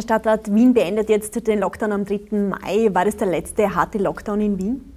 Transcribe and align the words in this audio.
Herr 0.00 0.04
Stadtrat, 0.04 0.54
Wien 0.54 0.72
beendet 0.72 1.10
jetzt 1.10 1.46
den 1.46 1.60
Lockdown 1.60 1.92
am 1.92 2.04
3. 2.06 2.20
Mai. 2.30 2.88
War 2.94 3.04
das 3.04 3.18
der 3.18 3.26
letzte 3.26 3.74
harte 3.74 3.98
Lockdown 3.98 4.40
in 4.40 4.58
Wien? 4.58 4.92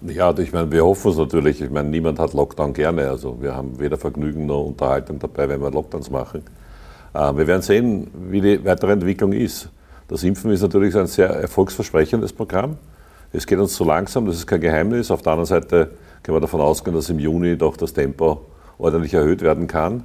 Ja, 0.00 0.36
ich 0.36 0.52
meine, 0.52 0.72
wir 0.72 0.84
hoffen 0.84 1.12
es 1.12 1.18
natürlich. 1.18 1.60
Ich 1.60 1.70
meine, 1.70 1.88
niemand 1.88 2.18
hat 2.18 2.32
Lockdown 2.32 2.72
gerne. 2.72 3.08
Also 3.08 3.40
wir 3.40 3.54
haben 3.54 3.78
weder 3.78 3.96
Vergnügen 3.96 4.46
noch 4.46 4.64
Unterhaltung 4.64 5.20
dabei, 5.20 5.48
wenn 5.48 5.60
wir 5.60 5.70
Lockdowns 5.70 6.10
machen. 6.10 6.42
Äh, 7.14 7.36
wir 7.36 7.46
werden 7.46 7.62
sehen, 7.62 8.10
wie 8.28 8.40
die 8.40 8.64
weitere 8.64 8.90
Entwicklung 8.90 9.30
ist. 9.30 9.68
Das 10.08 10.24
Impfen 10.24 10.50
ist 10.50 10.62
natürlich 10.62 10.96
ein 10.96 11.06
sehr 11.06 11.28
erfolgsversprechendes 11.28 12.32
Programm. 12.32 12.76
Es 13.32 13.46
geht 13.46 13.60
uns 13.60 13.74
zu 13.74 13.84
langsam, 13.84 14.26
das 14.26 14.34
ist 14.34 14.48
kein 14.48 14.60
Geheimnis. 14.60 15.12
Auf 15.12 15.22
der 15.22 15.34
anderen 15.34 15.46
Seite 15.46 15.92
können 16.24 16.36
wir 16.36 16.40
davon 16.40 16.60
ausgehen, 16.60 16.96
dass 16.96 17.08
im 17.08 17.20
Juni 17.20 17.56
doch 17.56 17.76
das 17.76 17.92
Tempo 17.92 18.46
ordentlich 18.78 19.14
erhöht 19.14 19.42
werden 19.42 19.68
kann. 19.68 20.02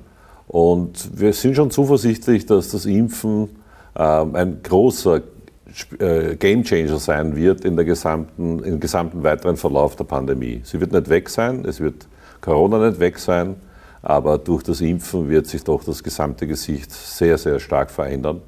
Und 0.47 1.19
wir 1.19 1.33
sind 1.33 1.55
schon 1.55 1.71
zuversichtlich, 1.71 2.45
dass 2.45 2.69
das 2.69 2.85
Impfen 2.85 3.62
ein 3.95 4.61
großer 4.63 5.21
äh, 5.99 6.35
Gamechanger 6.35 6.99
sein 6.99 7.35
wird 7.35 7.65
in 7.65 7.75
der 7.75 7.85
gesamten, 7.85 8.59
im 8.63 8.79
gesamten 8.79 9.23
weiteren 9.23 9.57
Verlauf 9.57 9.95
der 9.95 10.03
Pandemie. 10.03 10.61
Sie 10.63 10.79
wird 10.79 10.91
nicht 10.91 11.09
weg 11.09 11.29
sein, 11.29 11.65
es 11.65 11.79
wird 11.79 12.07
Corona 12.41 12.89
nicht 12.89 12.99
weg 12.99 13.17
sein, 13.19 13.55
aber 14.01 14.37
durch 14.37 14.63
das 14.63 14.81
Impfen 14.81 15.29
wird 15.29 15.47
sich 15.47 15.63
doch 15.63 15.83
das 15.83 16.03
gesamte 16.03 16.45
Gesicht 16.45 16.91
sehr, 16.91 17.37
sehr 17.37 17.59
stark 17.59 17.89
verändern. 17.89 18.41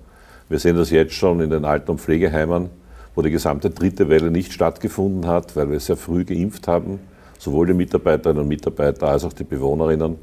Wir 0.49 0.59
sehen 0.59 0.75
das 0.75 0.91
jetzt 0.91 1.13
schon 1.13 1.39
in 1.39 1.49
den 1.49 1.65
Alten- 1.65 1.91
und 1.91 2.01
Pflegeheimen, 2.01 2.69
wo 3.15 3.21
die 3.21 3.31
gesamte 3.31 3.69
dritte 3.69 4.09
Welle 4.09 4.29
nicht 4.29 4.53
stattgefunden 4.53 5.25
hat, 5.27 5.55
weil 5.55 5.71
wir 5.71 5.79
sehr 5.79 5.97
früh 5.97 6.25
geimpft 6.25 6.67
haben, 6.67 6.99
sowohl 7.39 7.67
die 7.67 7.73
Mitarbeiterinnen 7.73 8.43
und 8.43 8.49
Mitarbeiter 8.49 9.07
als 9.07 9.23
auch 9.23 9.33
die 9.33 9.45
Bewohnerinnen. 9.45 10.17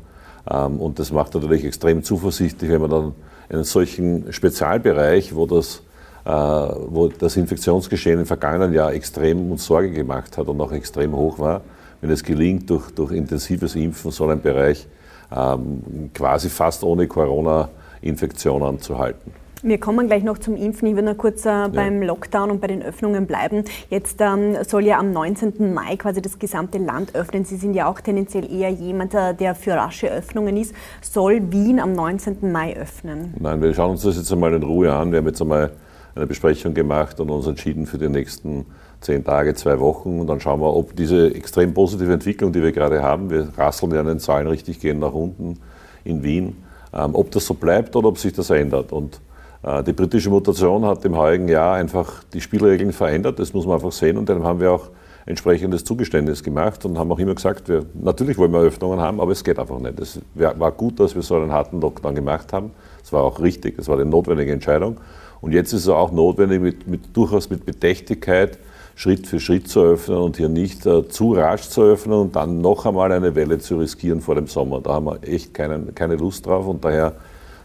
Ähm, 0.48 0.80
und 0.80 0.98
das 0.98 1.10
macht 1.10 1.34
natürlich 1.34 1.64
extrem 1.64 2.04
zuversichtlich, 2.04 2.70
wenn 2.70 2.82
man 2.82 2.90
dann 2.90 3.14
einen 3.48 3.64
solchen 3.64 4.32
Spezialbereich, 4.32 5.34
wo 5.34 5.46
das, 5.46 5.82
äh, 6.24 6.30
wo 6.30 7.08
das 7.08 7.36
Infektionsgeschehen 7.36 8.20
im 8.20 8.26
vergangenen 8.26 8.72
Jahr 8.72 8.92
extrem 8.92 9.50
uns 9.50 9.64
Sorge 9.64 9.90
gemacht 9.90 10.38
hat 10.38 10.48
und 10.48 10.60
auch 10.60 10.72
extrem 10.72 11.14
hoch 11.14 11.38
war, 11.38 11.62
wenn 12.00 12.10
es 12.10 12.22
gelingt, 12.22 12.68
durch, 12.70 12.90
durch 12.90 13.12
intensives 13.12 13.74
Impfen 13.74 14.10
so 14.10 14.26
einen 14.26 14.40
Bereich 14.40 14.86
ähm, 15.34 16.10
quasi 16.14 16.48
fast 16.48 16.82
ohne 16.84 17.06
Corona-Infektionen 17.06 18.80
zu 18.80 18.98
halten. 18.98 19.32
Wir 19.64 19.78
kommen 19.78 20.08
gleich 20.08 20.24
noch 20.24 20.38
zum 20.38 20.56
Impfen. 20.56 20.88
Ich 20.88 20.96
will 20.96 21.04
nur 21.04 21.14
kurz 21.14 21.46
äh, 21.46 21.68
beim 21.68 22.02
Lockdown 22.02 22.50
und 22.50 22.60
bei 22.60 22.66
den 22.66 22.82
Öffnungen 22.82 23.28
bleiben. 23.28 23.62
Jetzt 23.90 24.20
ähm, 24.20 24.56
soll 24.66 24.84
ja 24.84 24.98
am 24.98 25.12
19. 25.12 25.72
Mai 25.72 25.94
quasi 25.94 26.20
das 26.20 26.40
gesamte 26.40 26.78
Land 26.78 27.14
öffnen. 27.14 27.44
Sie 27.44 27.54
sind 27.54 27.74
ja 27.74 27.88
auch 27.88 28.00
tendenziell 28.00 28.52
eher 28.52 28.70
jemand, 28.70 29.14
äh, 29.14 29.34
der 29.34 29.54
für 29.54 29.74
rasche 29.74 30.10
Öffnungen 30.10 30.56
ist. 30.56 30.74
Soll 31.00 31.52
Wien 31.52 31.78
am 31.78 31.92
19. 31.92 32.50
Mai 32.50 32.76
öffnen? 32.76 33.34
Nein, 33.38 33.62
wir 33.62 33.72
schauen 33.72 33.92
uns 33.92 34.02
das 34.02 34.16
jetzt 34.16 34.32
einmal 34.32 34.52
in 34.52 34.64
Ruhe 34.64 34.92
an. 34.92 35.12
Wir 35.12 35.18
haben 35.18 35.28
jetzt 35.28 35.40
einmal 35.40 35.70
eine 36.16 36.26
Besprechung 36.26 36.74
gemacht 36.74 37.20
und 37.20 37.30
uns 37.30 37.46
entschieden 37.46 37.86
für 37.86 37.98
die 37.98 38.08
nächsten 38.08 38.66
zehn 39.00 39.22
Tage, 39.22 39.54
zwei 39.54 39.78
Wochen. 39.78 40.18
Und 40.18 40.26
dann 40.26 40.40
schauen 40.40 40.60
wir, 40.60 40.74
ob 40.74 40.96
diese 40.96 41.32
extrem 41.36 41.72
positive 41.72 42.12
Entwicklung, 42.12 42.50
die 42.52 42.64
wir 42.64 42.72
gerade 42.72 43.00
haben, 43.00 43.30
wir 43.30 43.50
rasseln 43.56 43.92
ja 43.92 44.00
an 44.00 44.06
den 44.06 44.18
Zahlen 44.18 44.48
richtig 44.48 44.80
gehen 44.80 44.98
nach 44.98 45.12
unten 45.12 45.60
in 46.02 46.24
Wien, 46.24 46.56
ähm, 46.92 47.14
ob 47.14 47.30
das 47.30 47.46
so 47.46 47.54
bleibt 47.54 47.94
oder 47.94 48.08
ob 48.08 48.18
sich 48.18 48.32
das 48.32 48.50
ändert. 48.50 48.90
Und 48.90 49.20
die 49.64 49.92
britische 49.92 50.28
Mutation 50.28 50.84
hat 50.84 51.04
im 51.04 51.16
heurigen 51.16 51.48
Jahr 51.48 51.76
einfach 51.76 52.24
die 52.32 52.40
Spielregeln 52.40 52.92
verändert, 52.92 53.38
das 53.38 53.52
muss 53.52 53.64
man 53.64 53.76
einfach 53.76 53.92
sehen 53.92 54.18
und 54.18 54.28
dann 54.28 54.42
haben 54.42 54.58
wir 54.58 54.72
auch 54.72 54.90
entsprechendes 55.26 55.84
Zugeständnis 55.84 56.42
gemacht 56.42 56.84
und 56.84 56.98
haben 56.98 57.12
auch 57.12 57.18
immer 57.18 57.34
gesagt, 57.34 57.68
wir, 57.68 57.86
natürlich 57.94 58.38
wollen 58.38 58.52
wir 58.52 58.60
Öffnungen 58.60 59.00
haben, 59.00 59.20
aber 59.20 59.32
es 59.32 59.44
geht 59.44 59.58
einfach 59.58 59.78
nicht. 59.78 59.98
Es 60.00 60.20
war 60.34 60.72
gut, 60.72 60.98
dass 60.98 61.14
wir 61.14 61.22
so 61.22 61.36
einen 61.36 61.52
harten 61.52 61.80
Lockdown 61.80 62.14
gemacht 62.14 62.52
haben. 62.52 62.72
Es 63.02 63.12
war 63.12 63.22
auch 63.22 63.40
richtig, 63.40 63.78
es 63.78 63.88
war 63.88 63.96
eine 63.96 64.04
notwendige 64.04 64.52
Entscheidung. 64.52 64.98
Und 65.40 65.52
jetzt 65.52 65.72
ist 65.72 65.82
es 65.82 65.88
auch 65.88 66.12
notwendig, 66.12 66.60
mit, 66.60 66.88
mit, 66.88 67.16
durchaus 67.16 67.50
mit 67.50 67.64
Bedächtigkeit 67.64 68.58
Schritt 68.94 69.26
für 69.26 69.40
Schritt 69.40 69.68
zu 69.68 69.80
öffnen 69.80 70.18
und 70.18 70.36
hier 70.36 70.48
nicht 70.48 70.84
äh, 70.86 71.08
zu 71.08 71.32
rasch 71.32 71.68
zu 71.68 71.82
öffnen 71.82 72.18
und 72.18 72.36
dann 72.36 72.60
noch 72.60 72.84
einmal 72.84 73.10
eine 73.10 73.34
Welle 73.34 73.58
zu 73.58 73.78
riskieren 73.78 74.20
vor 74.20 74.34
dem 74.34 74.46
Sommer. 74.46 74.80
Da 74.80 74.94
haben 74.94 75.06
wir 75.06 75.18
echt 75.22 75.54
keinen, 75.54 75.94
keine 75.94 76.16
Lust 76.16 76.46
drauf 76.46 76.66
und 76.66 76.84
daher 76.84 77.14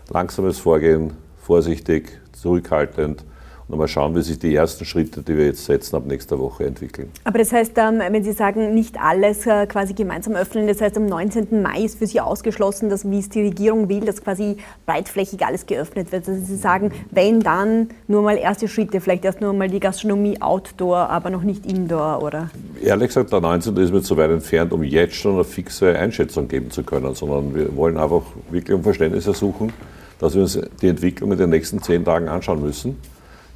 langsames 0.10 0.58
Vorgehen, 0.58 1.12
vorsichtig, 1.48 2.20
zurückhaltend 2.34 3.24
und 3.70 3.78
mal 3.78 3.88
schauen, 3.88 4.16
wie 4.16 4.22
sich 4.22 4.38
die 4.38 4.54
ersten 4.54 4.84
Schritte, 4.84 5.22
die 5.22 5.38
wir 5.38 5.46
jetzt 5.46 5.66
setzen, 5.66 5.96
ab 5.96 6.06
nächster 6.06 6.40
Woche 6.40 6.66
entwickeln. 6.66 7.10
Aber 7.24 7.38
das 7.40 7.54
heißt, 7.54 7.74
ähm, 7.78 8.00
wenn 8.00 8.24
Sie 8.24 8.34
sagen, 8.34 8.74
nicht 8.74 8.98
alles 9.00 9.46
äh, 9.46 9.66
quasi 9.66 9.94
gemeinsam 9.94 10.36
öffnen, 10.36 10.68
das 10.68 10.82
heißt, 10.82 10.98
am 10.98 11.06
19. 11.06 11.62
Mai 11.62 11.82
ist 11.84 12.00
für 12.00 12.08
Sie 12.08 12.20
ausgeschlossen, 12.20 12.90
dass, 12.90 13.10
wie 13.10 13.20
es 13.20 13.30
die 13.30 13.42
Regierung 13.42 13.88
will, 13.88 14.02
dass 14.02 14.22
quasi 14.22 14.58
breitflächig 14.86 15.46
alles 15.46 15.66
geöffnet 15.66 16.12
wird. 16.12 16.28
Also 16.28 16.44
Sie 16.44 16.56
sagen, 16.56 16.92
wenn 17.12 17.40
dann 17.40 17.90
nur 18.08 18.22
mal 18.22 18.38
erste 18.38 18.68
Schritte, 18.68 19.00
vielleicht 19.00 19.24
erst 19.24 19.40
nur 19.40 19.54
mal 19.54 19.70
die 19.70 19.80
Gastronomie 19.80 20.42
outdoor, 20.42 21.10
aber 21.10 21.30
noch 21.30 21.44
nicht 21.44 21.66
indoor, 21.66 22.24
oder? 22.24 22.50
Ehrlich 22.82 23.08
gesagt, 23.08 23.32
der 23.32 23.42
19. 23.42 23.76
ist 23.78 23.94
mir 23.94 24.02
zu 24.02 24.18
weit 24.18 24.32
entfernt, 24.32 24.74
um 24.74 24.84
jetzt 24.84 25.16
schon 25.16 25.36
eine 25.36 25.44
fixe 25.46 25.98
Einschätzung 25.98 26.48
geben 26.48 26.72
zu 26.72 26.84
können, 26.84 27.16
sondern 27.16 27.56
wir 27.56 27.76
wollen 27.76 27.98
einfach 27.98 28.24
wirklich 28.50 28.76
um 28.76 28.84
Verständnis 28.84 29.28
ersuchen 29.28 29.74
dass 30.20 30.36
wir 30.36 30.42
uns 30.42 30.60
die 30.82 30.88
Entwicklung 30.88 31.32
in 31.32 31.38
den 31.38 31.50
nächsten 31.50 31.82
zehn 31.82 32.04
Tagen 32.04 32.28
anschauen 32.28 32.62
müssen. 32.62 32.98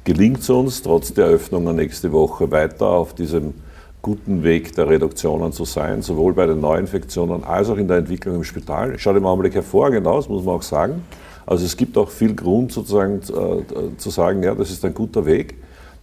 Gelingt 0.04 0.40
es 0.40 0.50
uns, 0.50 0.82
trotz 0.82 1.14
der 1.14 1.26
Eröffnungen 1.26 1.76
nächste 1.76 2.12
Woche 2.12 2.50
weiter 2.50 2.86
auf 2.86 3.14
diesem 3.14 3.54
guten 4.02 4.42
Weg 4.42 4.74
der 4.74 4.88
Reduktionen 4.88 5.52
zu 5.52 5.64
sein, 5.64 6.02
sowohl 6.02 6.34
bei 6.34 6.46
den 6.46 6.60
Neuinfektionen 6.60 7.44
als 7.44 7.70
auch 7.70 7.76
in 7.76 7.86
der 7.86 7.98
Entwicklung 7.98 8.34
im 8.34 8.44
Spital. 8.44 8.98
Schaut 8.98 9.16
im 9.16 9.24
Augenblick 9.24 9.54
hervorragend 9.54 10.06
aus, 10.06 10.28
muss 10.28 10.44
man 10.44 10.56
auch 10.56 10.62
sagen. 10.62 11.04
Also 11.46 11.64
es 11.64 11.76
gibt 11.76 11.96
auch 11.96 12.10
viel 12.10 12.34
Grund 12.34 12.72
sozusagen 12.72 13.20
äh, 13.20 13.96
zu 13.96 14.10
sagen, 14.10 14.42
ja, 14.42 14.54
das 14.54 14.70
ist 14.70 14.84
ein 14.84 14.94
guter 14.94 15.24
Weg. 15.24 15.54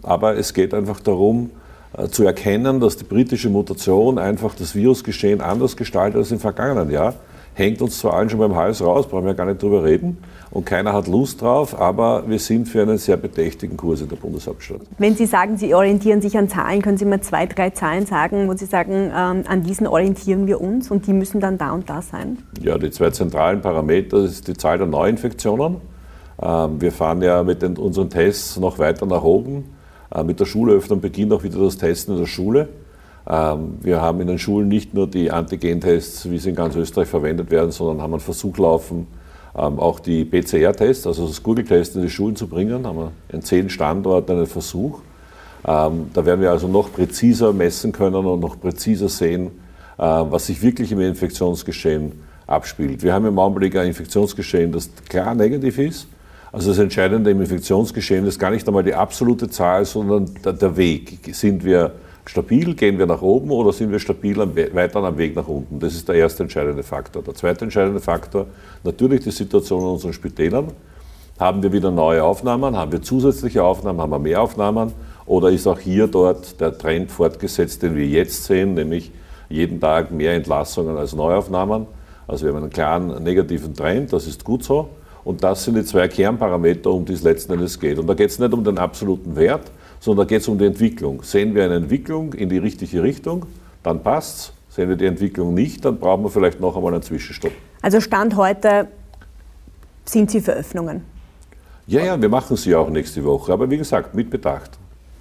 Aber 0.01 0.37
es 0.37 0.53
geht 0.53 0.73
einfach 0.73 1.01
darum, 1.01 1.49
äh, 1.97 2.07
zu 2.07 2.23
erkennen, 2.23 2.79
dass 2.79 2.95
die 2.95 3.03
britische 3.03 3.49
Mutation 3.49 4.17
einfach 4.17 4.55
das 4.55 4.75
Virusgeschehen 4.75 5.41
anders 5.41 5.75
gestaltet 5.75 6.17
als 6.17 6.31
im 6.31 6.39
vergangenen 6.39 6.91
Jahr 6.91 7.15
hängt 7.53 7.81
uns 7.81 7.99
zwar 7.99 8.13
allen 8.13 8.29
schon 8.29 8.39
beim 8.39 8.55
Hals 8.55 8.81
raus, 8.81 9.07
brauchen 9.07 9.25
wir 9.25 9.33
gar 9.33 9.45
nicht 9.45 9.61
drüber 9.61 9.83
reden. 9.83 10.17
Und 10.51 10.65
keiner 10.65 10.93
hat 10.93 11.07
Lust 11.07 11.41
drauf, 11.41 11.79
aber 11.79 12.23
wir 12.27 12.39
sind 12.39 12.67
für 12.67 12.81
einen 12.81 12.97
sehr 12.97 13.17
bedächtigen 13.17 13.77
Kurs 13.77 14.01
in 14.01 14.09
der 14.09 14.15
Bundeshauptstadt. 14.15 14.81
Wenn 14.97 15.15
Sie 15.15 15.27
sagen, 15.27 15.57
Sie 15.57 15.75
orientieren 15.75 16.21
sich 16.21 16.37
an 16.37 16.49
Zahlen, 16.49 16.81
können 16.81 16.97
Sie 16.97 17.05
mir 17.05 17.21
zwei, 17.21 17.45
drei 17.45 17.69
Zahlen 17.69 18.07
sagen, 18.07 18.47
wo 18.47 18.53
Sie 18.53 18.65
sagen, 18.65 19.11
ähm, 19.15 19.43
an 19.47 19.63
diesen 19.63 19.85
orientieren 19.85 20.47
wir 20.47 20.59
uns 20.59 20.89
und 20.89 21.05
die 21.05 21.13
müssen 21.13 21.39
dann 21.39 21.59
da 21.59 21.71
und 21.71 21.87
da 21.89 22.01
sein? 22.01 22.39
Ja, 22.61 22.79
die 22.79 22.89
zwei 22.89 23.11
zentralen 23.11 23.61
Parameter 23.61 24.17
ist 24.23 24.47
die 24.47 24.55
Zahl 24.55 24.79
der 24.79 24.87
Neuinfektionen. 24.87 25.77
Ähm, 26.41 26.81
wir 26.81 26.91
fahren 26.91 27.21
ja 27.21 27.43
mit 27.43 27.61
den, 27.61 27.77
unseren 27.77 28.09
Tests 28.09 28.57
noch 28.57 28.79
weiter 28.79 29.05
nach 29.05 29.23
oben. 29.23 29.65
Äh, 30.13 30.23
mit 30.23 30.39
der 30.39 30.45
Schulöffnung 30.45 30.99
beginnt 30.99 31.31
auch 31.31 31.43
wieder 31.43 31.59
das 31.59 31.77
Testen 31.77 32.15
in 32.15 32.21
der 32.21 32.27
Schule. 32.27 32.69
Ähm, 33.29 33.77
wir 33.81 34.01
haben 34.01 34.21
in 34.21 34.27
den 34.27 34.39
Schulen 34.39 34.67
nicht 34.67 34.93
nur 34.93 35.07
die 35.07 35.29
Antigentests, 35.29 36.29
wie 36.29 36.39
sie 36.39 36.49
in 36.49 36.55
ganz 36.55 36.75
Österreich 36.75 37.07
verwendet 37.07 37.51
werden, 37.51 37.71
sondern 37.71 38.01
haben 38.01 38.13
einen 38.13 38.21
Versuch 38.21 38.57
laufen, 38.57 39.07
ähm, 39.55 39.79
auch 39.79 39.99
die 39.99 40.25
PCR-Tests, 40.25 41.05
also 41.05 41.27
das 41.27 41.43
Google-Test 41.43 41.95
in 41.95 42.01
die 42.01 42.09
Schulen 42.09 42.35
zu 42.35 42.47
bringen. 42.47 42.85
Haben 42.85 42.97
wir 42.97 43.11
in 43.29 43.41
zehn 43.41 43.69
Standorten 43.69 44.31
einen 44.31 44.47
Versuch. 44.47 45.01
Ähm, 45.67 46.09
da 46.13 46.25
werden 46.25 46.41
wir 46.41 46.51
also 46.51 46.67
noch 46.67 46.91
präziser 46.91 47.53
messen 47.53 47.91
können 47.91 48.15
und 48.15 48.39
noch 48.39 48.59
präziser 48.59 49.09
sehen, 49.09 49.47
äh, 49.97 50.01
was 50.01 50.47
sich 50.47 50.61
wirklich 50.61 50.91
im 50.91 50.99
Infektionsgeschehen 50.99 52.13
abspielt. 52.47 53.03
Wir 53.03 53.13
haben 53.13 53.27
im 53.27 53.37
Augenblick 53.37 53.75
ein 53.75 53.87
Infektionsgeschehen, 53.87 54.71
das 54.71 54.89
klar 55.07 55.35
negativ 55.35 55.77
ist. 55.77 56.07
Also 56.51 56.69
das 56.71 56.79
Entscheidende 56.79 57.29
im 57.29 57.41
Infektionsgeschehen 57.41 58.25
ist 58.25 58.39
gar 58.39 58.49
nicht 58.49 58.67
einmal 58.67 58.83
die 58.83 58.95
absolute 58.95 59.49
Zahl, 59.49 59.85
sondern 59.85 60.31
der 60.43 60.77
Weg. 60.77 61.19
Sind 61.35 61.63
wir 61.63 61.91
stabil, 62.29 62.75
gehen 62.75 62.99
wir 62.99 63.07
nach 63.07 63.23
oben 63.23 63.49
oder 63.49 63.73
sind 63.73 63.91
wir 63.91 63.99
stabil 63.99 64.39
am, 64.39 64.55
weiter 64.55 65.03
am 65.03 65.17
Weg 65.17 65.35
nach 65.35 65.47
unten? 65.47 65.79
Das 65.79 65.95
ist 65.95 66.07
der 66.07 66.15
erste 66.15 66.43
entscheidende 66.43 66.83
Faktor. 66.83 67.23
Der 67.23 67.33
zweite 67.33 67.65
entscheidende 67.65 67.99
Faktor, 67.99 68.45
natürlich 68.83 69.21
die 69.21 69.31
Situation 69.31 69.81
in 69.81 69.87
unseren 69.87 70.13
Spitälern. 70.13 70.67
Haben 71.39 71.63
wir 71.63 71.73
wieder 71.73 71.89
neue 71.89 72.23
Aufnahmen? 72.23 72.77
Haben 72.77 72.91
wir 72.91 73.01
zusätzliche 73.01 73.63
Aufnahmen? 73.63 73.99
Haben 73.99 74.11
wir 74.11 74.19
mehr 74.19 74.41
Aufnahmen? 74.41 74.91
Oder 75.25 75.49
ist 75.49 75.65
auch 75.65 75.79
hier 75.79 76.05
dort 76.05 76.59
der 76.61 76.77
Trend 76.77 77.11
fortgesetzt, 77.11 77.81
den 77.81 77.95
wir 77.95 78.05
jetzt 78.05 78.43
sehen, 78.43 78.75
nämlich 78.75 79.11
jeden 79.47 79.79
Tag 79.79 80.11
mehr 80.11 80.35
Entlassungen 80.35 80.97
als 80.97 81.15
Neuaufnahmen? 81.15 81.87
Also 82.27 82.45
wir 82.45 82.53
haben 82.53 82.61
einen 82.61 82.69
klaren 82.69 83.23
negativen 83.23 83.73
Trend, 83.73 84.13
das 84.13 84.27
ist 84.27 84.43
gut 84.43 84.63
so. 84.63 84.89
Und 85.23 85.43
das 85.43 85.63
sind 85.63 85.75
die 85.75 85.83
zwei 85.83 86.07
Kernparameter, 86.07 86.91
um 86.91 87.05
die 87.05 87.13
es 87.13 87.23
letzten 87.23 87.53
Endes 87.53 87.79
geht. 87.79 87.97
Und 87.97 88.07
da 88.07 88.13
geht 88.13 88.29
es 88.29 88.37
nicht 88.37 88.53
um 88.53 88.63
den 88.63 88.77
absoluten 88.77 89.35
Wert, 89.35 89.71
sondern 89.99 90.25
da 90.25 90.29
geht 90.29 90.41
es 90.41 90.47
um 90.47 90.57
die 90.57 90.65
Entwicklung. 90.65 91.23
Sehen 91.23 91.55
wir 91.55 91.65
eine 91.65 91.75
Entwicklung 91.75 92.33
in 92.33 92.49
die 92.49 92.57
richtige 92.57 93.03
Richtung, 93.03 93.45
dann 93.83 94.01
passt's. 94.01 94.53
Sehen 94.69 94.89
wir 94.89 94.95
die 94.95 95.05
Entwicklung 95.05 95.53
nicht, 95.53 95.83
dann 95.83 95.99
brauchen 95.99 96.23
wir 96.23 96.29
vielleicht 96.29 96.59
noch 96.59 96.75
einmal 96.75 96.93
einen 96.93 97.01
Zwischenstopp. 97.01 97.51
Also 97.81 97.99
Stand 97.99 98.35
heute 98.35 98.87
sind 100.05 100.31
Sie 100.31 100.41
für 100.41 100.53
Öffnungen? 100.53 101.03
Ja, 101.87 102.03
ja, 102.03 102.21
wir 102.21 102.29
machen 102.29 102.55
sie 102.55 102.75
auch 102.75 102.89
nächste 102.89 103.23
Woche, 103.23 103.51
aber 103.51 103.69
wie 103.69 103.77
gesagt, 103.77 104.13
mit 104.13 104.29
Bedacht. 104.29 104.78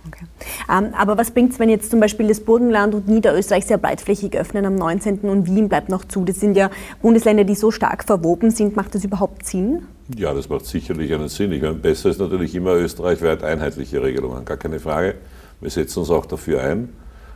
Okay. 0.08 0.24
Ähm, 0.70 0.94
aber 0.96 1.16
was 1.18 1.30
bringt 1.30 1.52
es, 1.52 1.58
wenn 1.58 1.68
jetzt 1.68 1.90
zum 1.90 2.00
Beispiel 2.00 2.28
das 2.28 2.40
Burgenland 2.40 2.94
und 2.94 3.08
Niederösterreich 3.08 3.66
sehr 3.66 3.78
breitflächig 3.78 4.36
öffnen 4.36 4.64
am 4.64 4.74
19. 4.74 5.20
und 5.20 5.46
Wien 5.46 5.68
bleibt 5.68 5.88
noch 5.88 6.04
zu? 6.04 6.24
Das 6.24 6.40
sind 6.40 6.56
ja 6.56 6.70
Bundesländer, 7.02 7.44
die 7.44 7.54
so 7.54 7.70
stark 7.70 8.04
verwoben 8.04 8.50
sind. 8.50 8.76
Macht 8.76 8.94
das 8.94 9.04
überhaupt 9.04 9.46
Sinn? 9.46 9.82
Ja, 10.16 10.32
das 10.32 10.48
macht 10.48 10.66
sicherlich 10.66 11.12
einen 11.12 11.28
Sinn. 11.28 11.52
Ich 11.52 11.62
meine, 11.62 11.74
besser 11.74 12.08
ist 12.08 12.18
natürlich 12.18 12.54
immer 12.54 12.74
österreichweit 12.74 13.44
einheitliche 13.44 14.02
Regelungen, 14.02 14.44
gar 14.44 14.56
keine 14.56 14.80
Frage. 14.80 15.16
Wir 15.60 15.70
setzen 15.70 16.00
uns 16.00 16.10
auch 16.10 16.26
dafür 16.26 16.62
ein. 16.62 16.88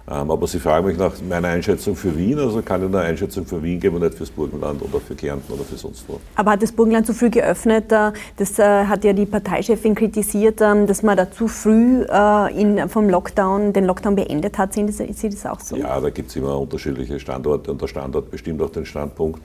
Ähm, 0.09 0.31
aber 0.31 0.47
Sie 0.49 0.59
fragen 0.59 0.87
mich 0.87 0.99
nach 0.99 1.13
meiner 1.29 1.49
Einschätzung 1.49 1.95
für 1.95 2.17
Wien, 2.17 2.39
also 2.39 2.61
kann 2.63 2.83
ich 2.83 2.89
eine 2.89 3.01
Einschätzung 3.01 3.47
für 3.47 3.63
Wien 3.63 3.79
geben 3.79 3.97
und 3.97 4.03
nicht 4.03 4.15
fürs 4.15 4.31
Burgenland 4.31 4.83
oder 4.83 4.99
für 5.01 5.15
Kärnten 5.15 5.53
oder 5.53 5.63
für 5.63 5.77
sonst 5.77 6.05
wo. 6.09 6.19
Aber 6.35 6.53
hat 6.53 6.63
das 6.63 6.73
Burgenland 6.73 7.07
zu 7.07 7.15
früh 7.15 7.31
geöffnet? 7.31 7.93
Äh, 7.93 8.11
das 8.37 8.59
äh, 8.59 8.87
hat 8.87 9.05
ja 9.05 9.13
die 9.13 9.27
Parteichefin 9.27 9.95
kritisiert, 9.95 10.61
ähm, 10.61 10.89
dass 10.89 11.05
man 11.05 11.17
da 11.17 11.31
zu 11.31 11.47
früh 11.47 12.03
äh, 12.03 12.89
vom 12.89 13.09
Lockdown, 13.09 13.73
den 13.73 13.85
Lockdown 13.85 14.17
beendet 14.17 14.59
hat. 14.59 14.73
Sehen 14.73 14.91
Sie 14.91 15.29
das 15.31 15.47
auch 15.47 15.61
so? 15.61 15.77
Ja, 15.77 16.01
da 16.01 16.11
gibt 16.11 16.31
es 16.31 16.37
immer 16.37 16.59
unterschiedliche 16.59 17.21
Standorte 17.21 17.71
und 17.71 17.81
der 17.81 17.87
Standort 17.87 18.31
bestimmt 18.31 18.61
auch 18.61 18.71
den 18.71 18.85
Standpunkt. 18.85 19.41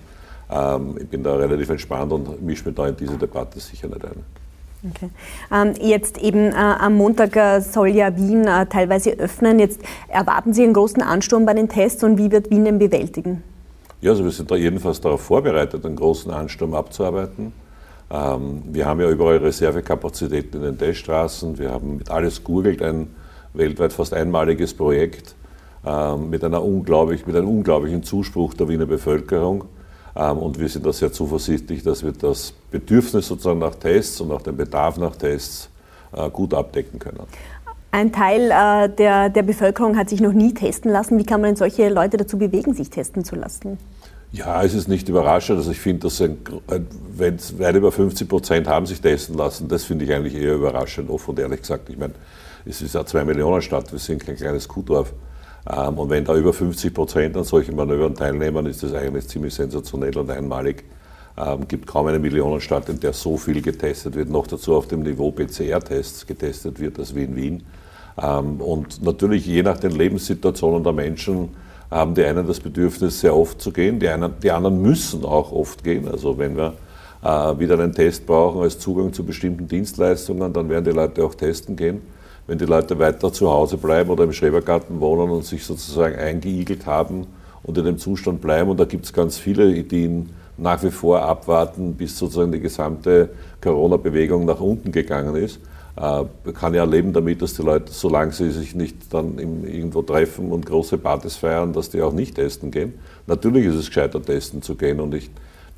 Ähm, 0.49 0.95
ich 0.99 1.07
bin 1.07 1.21
da 1.21 1.35
relativ 1.35 1.69
entspannt 1.69 2.11
und 2.11 2.41
mische 2.41 2.65
mich 2.65 2.75
da 2.75 2.87
in 2.87 2.95
diese 2.95 3.17
Debatte 3.17 3.59
sicher 3.59 3.87
nicht 3.87 4.03
ein. 4.03 4.23
Okay. 4.83 5.09
Ähm, 5.51 5.73
jetzt 5.81 6.17
eben 6.19 6.51
äh, 6.51 6.55
am 6.55 6.95
Montag 6.95 7.35
äh, 7.35 7.61
soll 7.61 7.89
ja 7.89 8.15
Wien 8.15 8.47
äh, 8.47 8.65
teilweise 8.67 9.11
öffnen. 9.11 9.59
Jetzt 9.59 9.81
erwarten 10.07 10.53
Sie 10.53 10.63
einen 10.63 10.73
großen 10.73 11.01
Ansturm 11.01 11.45
bei 11.45 11.53
den 11.53 11.67
Tests 11.67 12.03
und 12.03 12.17
wie 12.17 12.31
wird 12.31 12.49
Wien 12.49 12.65
den 12.65 12.77
bewältigen? 12.77 13.43
Ja, 14.01 14.11
also 14.11 14.23
wir 14.23 14.31
sind 14.31 14.51
da 14.51 14.55
jedenfalls 14.55 15.01
darauf 15.01 15.21
vorbereitet, 15.21 15.83
einen 15.85 15.95
großen 15.95 16.31
Ansturm 16.31 16.75
abzuarbeiten. 16.75 17.53
Ähm, 18.11 18.63
wir 18.71 18.85
haben 18.85 19.01
ja 19.01 19.09
überall 19.09 19.37
Reservekapazitäten 19.37 20.61
in 20.61 20.65
den 20.65 20.77
Teststraßen. 20.77 21.57
Wir 21.57 21.71
haben 21.71 21.97
mit 21.97 22.11
Alles 22.11 22.43
Gurgelt 22.43 22.81
ein 22.81 23.15
weltweit 23.53 23.93
fast 23.93 24.13
einmaliges 24.13 24.73
Projekt 24.75 25.35
ähm, 25.85 26.29
mit, 26.29 26.43
einer 26.43 26.63
unglaublich, 26.63 27.25
mit 27.25 27.35
einem 27.35 27.49
unglaublichen 27.49 28.03
Zuspruch 28.03 28.53
der 28.53 28.69
Wiener 28.69 28.85
Bevölkerung. 28.85 29.65
Ähm, 30.17 30.37
und 30.39 30.59
wir 30.59 30.67
sind 30.67 30.85
da 30.85 30.91
sehr 30.91 31.11
zuversichtlich, 31.11 31.83
dass 31.83 32.03
wir 32.03 32.11
das 32.11 32.53
Bedürfnis 32.71 33.27
sozusagen 33.27 33.59
nach 33.59 33.75
Tests 33.75 34.19
und 34.19 34.31
auch 34.31 34.41
den 34.41 34.57
Bedarf 34.57 34.97
nach 34.97 35.15
Tests 35.15 35.69
äh, 36.11 36.29
gut 36.29 36.53
abdecken 36.53 36.99
können. 36.99 37.19
Ein 37.91 38.11
Teil 38.11 38.51
äh, 38.51 38.89
der, 38.89 39.29
der 39.29 39.43
Bevölkerung 39.43 39.97
hat 39.97 40.09
sich 40.09 40.19
noch 40.19 40.33
nie 40.33 40.53
testen 40.53 40.91
lassen. 40.91 41.17
Wie 41.17 41.23
kann 41.23 41.41
man 41.41 41.49
denn 41.49 41.55
solche 41.55 41.89
Leute 41.89 42.17
dazu 42.17 42.37
bewegen, 42.37 42.73
sich 42.73 42.89
testen 42.89 43.23
zu 43.23 43.35
lassen? 43.35 43.77
Ja, 44.31 44.61
es 44.63 44.73
ist 44.73 44.87
nicht 44.87 45.07
überraschend. 45.07 45.57
Also 45.57 45.71
ich 45.71 45.79
finde, 45.79 46.01
dass 46.01 46.21
ein, 46.21 46.37
wenn 47.15 47.35
es 47.35 47.57
weit 47.59 47.75
über 47.75 47.91
50 47.91 48.27
Prozent 48.27 48.67
haben 48.67 48.85
sich 48.85 48.99
testen 48.99 49.37
lassen, 49.37 49.67
das 49.67 49.85
finde 49.85 50.05
ich 50.05 50.13
eigentlich 50.13 50.35
eher 50.35 50.55
überraschend, 50.55 51.09
offen 51.09 51.31
und 51.31 51.39
ehrlich 51.39 51.61
gesagt. 51.61 51.89
Ich 51.89 51.97
meine, 51.97 52.13
es 52.65 52.81
ist 52.81 52.93
ja 52.93 53.05
zwei 53.05 53.23
Millionen 53.23 53.61
Stadt, 53.61 53.91
wir 53.91 53.99
sind 53.99 54.25
kein 54.25 54.35
kleines 54.35 54.67
Kuhdorf. 54.67 55.13
Ähm, 55.69 55.97
und 55.97 56.09
wenn 56.09 56.23
da 56.23 56.35
über 56.35 56.53
50 56.53 56.93
Prozent 56.93 57.37
an 57.37 57.43
solchen 57.43 57.75
Manövern 57.75 58.15
teilnehmen, 58.15 58.65
ist 58.65 58.83
das 58.83 58.93
eigentlich 58.93 59.27
ziemlich 59.27 59.53
sensationell 59.53 60.17
und 60.17 60.29
einmalig. 60.29 60.83
Ähm, 61.37 61.67
gibt 61.67 61.87
kaum 61.87 62.07
eine 62.07 62.19
Millionenstadt, 62.19 62.89
in 62.89 62.99
der 62.99 63.13
so 63.13 63.37
viel 63.37 63.61
getestet 63.61 64.15
wird, 64.15 64.29
noch 64.29 64.47
dazu 64.47 64.75
auf 64.75 64.87
dem 64.87 65.01
Niveau 65.01 65.31
PCR-Tests 65.31 66.25
getestet 66.25 66.79
wird, 66.79 66.97
als 66.97 67.13
wie 67.13 67.23
in 67.23 67.35
Wien. 67.35 67.63
Ähm, 68.21 68.61
und 68.61 69.03
natürlich, 69.03 69.45
je 69.45 69.61
nach 69.61 69.77
den 69.77 69.91
Lebenssituationen 69.91 70.83
der 70.83 70.93
Menschen, 70.93 71.49
haben 71.91 72.15
die 72.15 72.23
einen 72.23 72.45
das 72.47 72.59
Bedürfnis, 72.59 73.19
sehr 73.21 73.35
oft 73.35 73.61
zu 73.61 73.71
gehen, 73.71 73.99
die, 73.99 74.09
einen, 74.09 74.33
die 74.41 74.51
anderen 74.51 74.81
müssen 74.81 75.23
auch 75.23 75.51
oft 75.51 75.83
gehen. 75.83 76.07
Also 76.07 76.37
wenn 76.37 76.57
wir 76.57 76.73
äh, 77.23 77.59
wieder 77.59 77.75
einen 77.75 77.93
Test 77.93 78.25
brauchen 78.25 78.61
als 78.61 78.79
Zugang 78.79 79.13
zu 79.13 79.23
bestimmten 79.23 79.67
Dienstleistungen, 79.67 80.51
dann 80.51 80.69
werden 80.69 80.85
die 80.85 80.91
Leute 80.91 81.23
auch 81.23 81.35
testen 81.35 81.75
gehen 81.75 82.01
wenn 82.47 82.57
die 82.57 82.65
Leute 82.65 82.97
weiter 82.97 83.31
zu 83.31 83.51
Hause 83.51 83.77
bleiben 83.77 84.09
oder 84.09 84.23
im 84.23 84.31
Schrebergarten 84.31 84.99
wohnen 85.01 85.29
und 85.29 85.45
sich 85.45 85.65
sozusagen 85.65 86.15
eingeigelt 86.15 86.85
haben 86.85 87.27
und 87.63 87.77
in 87.77 87.85
dem 87.85 87.97
Zustand 87.97 88.41
bleiben. 88.41 88.69
Und 88.69 88.79
da 88.79 88.85
gibt 88.85 89.05
es 89.05 89.13
ganz 89.13 89.37
viele, 89.37 89.83
die 89.83 90.25
nach 90.57 90.81
wie 90.81 90.89
vor 90.89 91.21
abwarten, 91.21 91.93
bis 91.93 92.17
sozusagen 92.17 92.51
die 92.51 92.61
gesamte 92.61 93.29
Corona-Bewegung 93.61 94.45
nach 94.45 94.61
unten 94.61 94.91
gegangen 94.91 95.35
ist. 95.35 95.59
Äh, 95.97 96.23
man 96.45 96.53
kann 96.53 96.73
ja 96.73 96.85
leben 96.85 97.11
damit, 97.11 97.41
dass 97.41 97.53
die 97.53 97.61
Leute, 97.61 97.91
solange 97.91 98.31
sie 98.31 98.49
sich 98.49 98.73
nicht 98.73 99.13
dann 99.13 99.37
irgendwo 99.37 100.01
treffen 100.01 100.51
und 100.51 100.65
große 100.65 100.97
Partys 100.97 101.35
feiern, 101.35 101.73
dass 101.73 101.89
die 101.89 102.01
auch 102.01 102.13
nicht 102.13 102.35
testen 102.35 102.71
gehen. 102.71 102.93
Natürlich 103.27 103.65
ist 103.65 103.75
es 103.75 103.87
gescheiter, 103.87 104.21
testen 104.21 104.61
zu 104.61 104.75
gehen. 104.75 105.01
Und 105.01 105.13
ich 105.13 105.29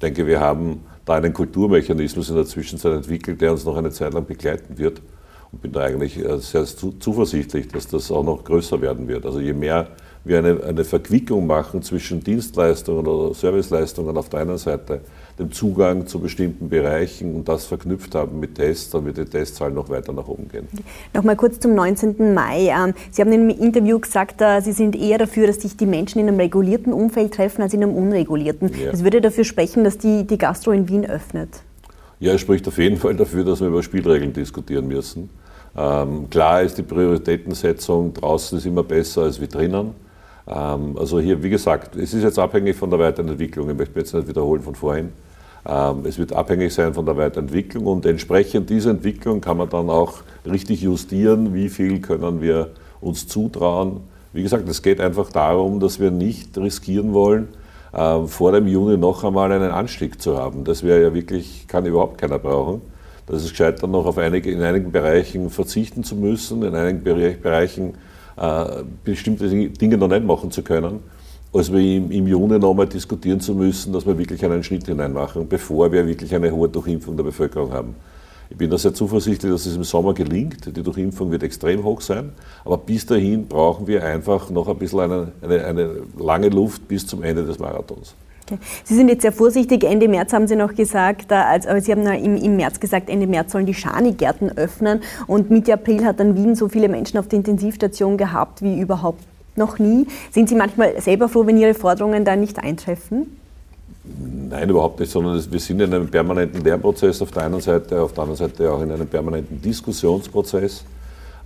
denke, 0.02 0.28
wir 0.28 0.40
haben 0.40 0.82
da 1.04 1.16
einen 1.16 1.34
Kulturmechanismus 1.34 2.30
in 2.30 2.36
der 2.36 2.46
Zwischenzeit 2.46 2.94
entwickelt, 2.94 3.42
der 3.42 3.52
uns 3.52 3.66
noch 3.66 3.76
eine 3.76 3.90
Zeit 3.90 4.14
lang 4.14 4.26
begleiten 4.26 4.78
wird 4.78 5.02
und 5.52 5.62
bin 5.62 5.72
da 5.72 5.82
eigentlich 5.82 6.18
äh, 6.18 6.38
sehr 6.40 6.66
zuversichtlich, 6.66 7.68
dass 7.68 7.88
das 7.88 8.12
auch 8.12 8.24
noch 8.24 8.44
größer 8.44 8.82
werden 8.82 9.08
wird. 9.08 9.26
Also 9.26 9.40
je 9.40 9.54
mehr 9.54 9.88
wir 10.26 10.40
eine, 10.40 10.64
eine 10.64 10.84
Verquickung 10.84 11.48
machen 11.48 11.82
zwischen 11.82 12.22
Dienstleistungen 12.24 13.08
oder 13.08 13.34
Serviceleistungen 13.34 14.16
auf 14.18 14.30
der 14.30 14.42
einen 14.42 14.58
Seite, 14.58 15.02
dem 15.40 15.52
Zugang 15.52 16.06
zu 16.08 16.20
bestimmten 16.20 16.68
Bereichen 16.68 17.36
und 17.36 17.48
das 17.48 17.66
verknüpft 17.66 18.14
haben 18.16 18.40
mit 18.40 18.56
Tests, 18.56 18.90
dann 18.90 19.06
wird 19.06 19.18
die 19.18 19.26
Testzahlen 19.26 19.74
noch 19.74 19.90
weiter 19.90 20.12
nach 20.12 20.28
oben 20.28 20.50
gehen. 20.50 20.68
Nochmal 21.14 21.38
kurz 21.38 21.60
zum 21.60 21.74
19. 21.74 22.34
Mai. 22.34 22.68
Ähm, 22.68 22.94
Sie 23.12 23.22
haben 23.22 23.32
im 23.32 23.50
Interview 23.50 24.00
gesagt, 24.00 24.42
äh, 24.42 24.62
Sie 24.62 24.74
sind 24.74 24.96
eher 24.96 25.18
dafür, 25.18 25.48
dass 25.48 25.62
sich 25.62 25.78
die 25.78 25.86
Menschen 25.86 26.20
in 26.20 26.28
einem 26.28 26.40
regulierten 26.40 26.92
Umfeld 26.92 27.34
treffen 27.34 27.62
als 27.62 27.74
in 27.74 27.82
einem 27.82 27.96
unregulierten. 27.96 28.72
Ja. 28.78 28.92
Das 28.92 29.04
würde 29.04 29.22
dafür 29.22 29.46
sprechen, 29.46 29.84
dass 29.86 29.98
die, 29.98 30.28
die 30.28 30.38
Gastro 30.38 30.72
in 30.72 30.90
Wien 30.90 31.06
öffnet. 31.06 31.62
Ja, 32.20 32.34
es 32.34 32.42
spricht 32.42 32.68
auf 32.68 32.78
jeden 32.78 32.98
Fall 32.98 33.16
dafür, 33.16 33.46
dass 33.46 33.62
wir 33.62 33.70
über 33.70 33.82
Spielregeln 33.82 34.34
diskutieren 34.34 34.90
müssen. 34.90 35.30
Ähm, 35.78 36.30
klar 36.30 36.62
ist 36.62 36.78
die 36.78 36.84
Prioritätensetzung 36.84 38.14
draußen 38.14 38.58
ist 38.58 38.66
immer 38.66 38.84
besser 38.84 39.24
als 39.24 39.40
wie 39.40 39.48
drinnen. 39.48 39.94
Ähm, 40.48 40.98
also 40.98 41.20
hier, 41.20 41.42
wie 41.44 41.50
gesagt, 41.50 41.96
es 41.96 42.14
ist 42.14 42.24
jetzt 42.24 42.40
abhängig 42.40 42.76
von 42.76 42.90
der 42.90 43.00
Weiterentwicklung. 43.00 43.70
Ich 43.70 43.78
möchte 43.78 43.96
mich 43.96 44.06
jetzt 44.06 44.14
nicht 44.14 44.28
wiederholen 44.28 44.62
von 44.62 44.76
vorhin. 44.76 45.12
Ähm, 45.68 46.06
es 46.06 46.18
wird 46.18 46.34
abhängig 46.34 46.74
sein 46.74 46.94
von 46.94 47.06
der 47.06 47.18
Weiterentwicklung 47.18 47.86
und 47.86 48.06
entsprechend 48.06 48.70
dieser 48.70 48.92
Entwicklung 48.92 49.42
kann 49.42 49.58
man 49.58 49.70
dann 49.70 49.90
auch 49.90 50.22
richtig 50.46 50.82
justieren, 50.82 51.54
wie 51.54 51.70
viel 51.70 52.00
können 52.00 52.42
wir 52.42 52.72
uns 53.02 53.28
zutrauen. 53.28 54.02
Wie 54.34 54.44
gesagt, 54.44 54.68
es 54.70 54.82
geht 54.82 55.02
einfach 55.02 55.32
darum, 55.32 55.80
dass 55.80 56.00
wir 56.00 56.12
nicht 56.12 56.58
riskieren 56.58 57.14
wollen, 57.14 57.50
äh, 57.94 58.26
vor 58.26 58.52
dem 58.52 58.68
Juni 58.68 58.98
noch 58.98 59.24
einmal 59.24 59.52
einen 59.52 59.72
Anstieg 59.72 60.22
zu 60.22 60.38
haben. 60.38 60.64
Das 60.64 60.84
wäre 60.84 61.02
ja 61.02 61.14
wirklich, 61.14 61.68
kann 61.68 61.86
überhaupt 61.86 62.18
keiner 62.18 62.40
brauchen. 62.40 62.82
Das 63.30 63.44
ist 63.44 63.52
gescheit, 63.52 63.82
dann 63.84 63.92
noch 63.92 64.08
auf 64.08 64.18
einige, 64.18 64.50
in 64.50 64.62
einigen 64.64 64.92
Bereichen 64.92 65.52
verzichten 65.52 66.04
zu 66.04 66.16
müssen, 66.16 66.64
in 66.64 66.74
einigen 66.74 67.04
Bereichen 67.04 67.94
äh, 68.38 68.66
bestimmte 69.04 69.48
Dinge 69.50 69.98
noch 69.98 70.08
nicht 70.08 70.26
machen 70.26 70.50
zu 70.50 70.64
können, 70.64 71.02
als 71.54 71.72
wir 71.72 71.80
im, 71.80 72.10
im 72.10 72.26
Juni 72.26 72.58
nochmal 72.58 72.88
diskutieren 72.88 73.40
zu 73.40 73.54
müssen, 73.54 73.94
dass 73.94 74.08
wir 74.08 74.18
wirklich 74.18 74.44
einen 74.44 74.64
Schnitt 74.64 74.88
hineinmachen, 74.88 75.48
bevor 75.48 75.92
wir 75.92 76.08
wirklich 76.08 76.34
eine 76.34 76.52
hohe 76.52 76.70
Durchimpfung 76.70 77.18
der 77.18 77.24
Bevölkerung 77.24 77.72
haben. 77.72 77.96
Ich 78.50 78.58
bin 78.58 78.68
da 78.68 78.80
sehr 78.80 78.96
zuversichtlich, 78.96 79.52
dass 79.52 79.68
es 79.68 79.76
im 79.76 79.84
Sommer 79.84 80.16
gelingt. 80.16 80.76
Die 80.76 80.82
Durchimpfung 80.82 81.30
wird 81.30 81.44
extrem 81.44 81.84
hoch 81.84 82.02
sein. 82.02 82.32
Aber 82.66 82.80
bis 82.80 83.06
dahin 83.06 83.46
brauchen 83.46 83.86
wir 83.86 84.04
einfach 84.04 84.50
noch 84.50 84.68
ein 84.68 84.78
bisschen 84.78 85.02
eine, 85.02 85.32
eine, 85.44 85.66
eine 85.66 85.90
lange 86.18 86.50
Luft 86.50 86.88
bis 86.88 87.06
zum 87.06 87.22
Ende 87.22 87.46
des 87.46 87.60
Marathons. 87.60 88.16
Okay. 88.50 88.60
Sie 88.84 88.96
sind 88.96 89.10
jetzt 89.10 89.22
sehr 89.22 89.32
vorsichtig. 89.32 89.84
Ende 89.84 90.08
März 90.08 90.34
haben 90.34 90.48
Sie 90.48 90.56
noch 90.56 90.74
gesagt, 90.74 91.32
also 91.32 91.70
Sie 91.80 91.92
haben 91.92 92.06
im, 92.06 92.36
im 92.36 92.56
März 92.56 92.80
gesagt, 92.80 93.10
Ende 93.10 93.28
März 93.28 93.52
sollen 93.52 93.66
die 93.66 93.74
Schanigärten 93.74 94.58
öffnen. 94.58 95.02
Und 95.28 95.52
Mitte 95.52 95.74
April 95.74 96.06
hat 96.06 96.20
dann 96.20 96.36
Wien 96.36 96.56
so 96.56 96.68
viele 96.68 96.90
Menschen 96.90 97.20
auf 97.20 97.28
der 97.28 97.38
Intensivstation 97.38 98.18
gehabt 98.18 98.62
wie 98.62 98.80
überhaupt 98.80 99.24
noch 99.56 99.78
nie. 99.78 100.08
Sind 100.32 100.50
Sie 100.50 100.56
manchmal 100.56 101.00
selber 101.02 101.30
froh, 101.30 101.46
wenn 101.46 101.58
Ihre 101.58 101.74
Forderungen 101.76 102.26
da 102.26 102.36
nicht 102.36 102.58
eintreffen? 102.58 103.38
Nein, 104.50 104.70
überhaupt 104.70 105.00
nicht, 105.00 105.12
sondern 105.12 105.52
wir 105.52 105.60
sind 105.60 105.80
in 105.82 105.94
einem 105.94 106.10
permanenten 106.10 106.64
Lernprozess 106.64 107.22
auf 107.22 107.32
der 107.32 107.44
einen 107.44 107.62
Seite, 107.62 108.02
auf 108.02 108.14
der 108.14 108.24
anderen 108.24 108.38
Seite 108.38 108.72
auch 108.72 108.82
in 108.82 108.92
einem 108.92 109.08
permanenten 109.08 109.62
Diskussionsprozess. 109.62 110.84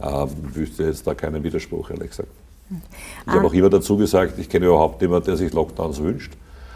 Ähm, 0.02 0.30
ich 0.50 0.56
wüsste 0.56 0.84
jetzt 0.84 1.06
da 1.06 1.14
keinen 1.14 1.44
Widerspruch, 1.44 1.90
ehrlich 1.90 2.12
gesagt. 2.12 2.30
Ich 2.70 2.78
ah. 3.28 3.34
habe 3.34 3.48
auch 3.48 3.54
immer 3.54 3.70
dazu 3.70 3.98
gesagt, 3.98 4.40
ich 4.40 4.48
kenne 4.48 4.68
überhaupt 4.68 5.02
niemanden, 5.02 5.26
der 5.26 5.36
sich 5.36 5.52
Lockdowns 5.52 6.02
wünscht. 6.02 6.32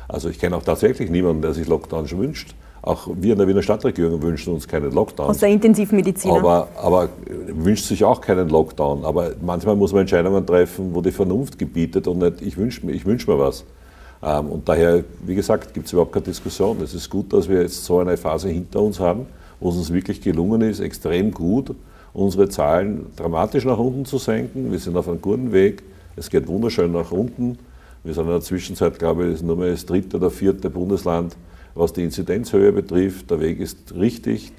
Also 0.08 0.30
ich 0.30 0.40
kenne 0.40 0.56
auch 0.56 0.64
tatsächlich 0.64 1.10
niemanden, 1.10 1.42
der 1.42 1.54
sich 1.54 1.68
Lockdowns 1.68 2.16
wünscht. 2.16 2.56
Auch 2.82 3.10
wir 3.14 3.34
in 3.34 3.40
der 3.40 3.48
Wiener 3.48 3.62
Stadtregierung 3.62 4.22
wünschen 4.22 4.54
uns 4.54 4.68
keinen 4.68 4.92
Lockdown. 4.92 5.30
Außer 5.30 5.48
Intensivmediziner. 5.48 6.36
Aber, 6.36 6.70
aber 6.82 7.10
wünscht 7.48 7.86
sich 7.86 8.04
auch 8.04 8.22
keinen 8.22 8.50
Lockdown. 8.50 9.04
Aber 9.04 9.32
manchmal 9.42 9.76
muss 9.76 9.92
man 9.92 10.02
Entscheidungen 10.02 10.46
treffen, 10.46 10.94
wo 10.94 11.02
die 11.02 11.12
Vernunft 11.12 11.60
gebietet 11.60 12.08
und 12.08 12.20
nicht, 12.20 12.42
ich 12.42 12.58
wünsche 12.58 12.86
mir, 12.86 13.04
wünsch 13.04 13.28
mir 13.28 13.38
was. 13.38 13.66
Ähm, 14.24 14.48
und 14.48 14.70
daher, 14.70 15.04
wie 15.26 15.36
gesagt, 15.36 15.74
gibt 15.74 15.88
es 15.88 15.94
überhaupt 15.94 16.14
keine 16.14 16.26
Diskussion. 16.26 16.78
Es 16.82 16.94
ist 16.94 17.10
gut, 17.10 17.34
dass 17.34 17.50
wir 17.50 17.62
jetzt 17.62 17.84
so 17.84 18.00
eine 18.00 18.16
Phase 18.16 18.50
hinter 18.50 18.82
uns 18.82 19.00
haben, 19.00 19.26
wo 19.60 19.70
es 19.70 19.76
uns 19.76 19.92
wirklich 19.92 20.22
gelungen 20.22 20.62
ist, 20.62 20.80
extrem 20.80 21.32
gut 21.32 21.76
unsere 22.18 22.50
Zahlen 22.50 23.06
dramatisch 23.16 23.64
nach 23.64 23.78
unten 23.78 24.06
zu 24.06 24.18
senken. 24.18 24.72
Wir 24.72 24.80
sind 24.80 24.98
auf 24.98 25.08
einem 25.08 25.22
guten 25.22 25.52
Weg. 25.52 25.84
Es 26.16 26.32
geht 26.32 26.48
wunderschön 26.48 26.92
nach 26.92 27.12
unten. 27.12 27.60
Wir 28.08 28.14
sind 28.14 28.24
in 28.24 28.32
der 28.32 28.40
Zwischenzeit, 28.40 28.98
glaube 28.98 29.28
ich, 29.28 29.42
nur 29.42 29.58
mehr 29.58 29.72
das 29.72 29.86
dritte 29.86 30.16
oder 30.16 30.32
vierte 30.32 30.70
Bundesland, 30.70 31.36
was 31.76 31.92
die 31.92 32.06
Inzidenzhöhe 32.06 32.72
betrifft. 32.72 33.30
Der 33.30 33.42
Weg 33.42 33.60
ist 33.60 33.94
richtig, 33.96 34.54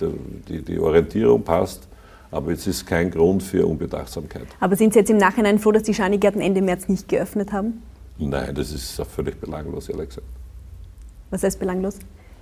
die, 0.48 0.60
die 0.60 0.78
Orientierung 0.78 1.42
passt. 1.42 1.88
Aber 2.30 2.52
es 2.52 2.66
ist 2.66 2.86
kein 2.86 3.10
Grund 3.10 3.42
für 3.42 3.66
Unbedachtsamkeit. 3.66 4.44
Aber 4.60 4.76
sind 4.76 4.92
Sie 4.92 4.98
jetzt 4.98 5.08
im 5.08 5.16
Nachhinein 5.16 5.58
froh, 5.58 5.72
dass 5.72 5.84
die 5.84 5.94
Schanigärten 5.94 6.42
Ende 6.42 6.60
März 6.60 6.88
nicht 6.88 7.08
geöffnet 7.08 7.50
haben? 7.50 7.82
Nein, 8.18 8.54
das 8.54 8.70
ist 8.70 9.00
völlig 9.06 9.40
belanglos, 9.40 9.88
ehrlich 9.88 10.10
gesagt. 10.10 10.26
Was 11.30 11.42
heißt 11.42 11.58
belanglos? 11.58 11.96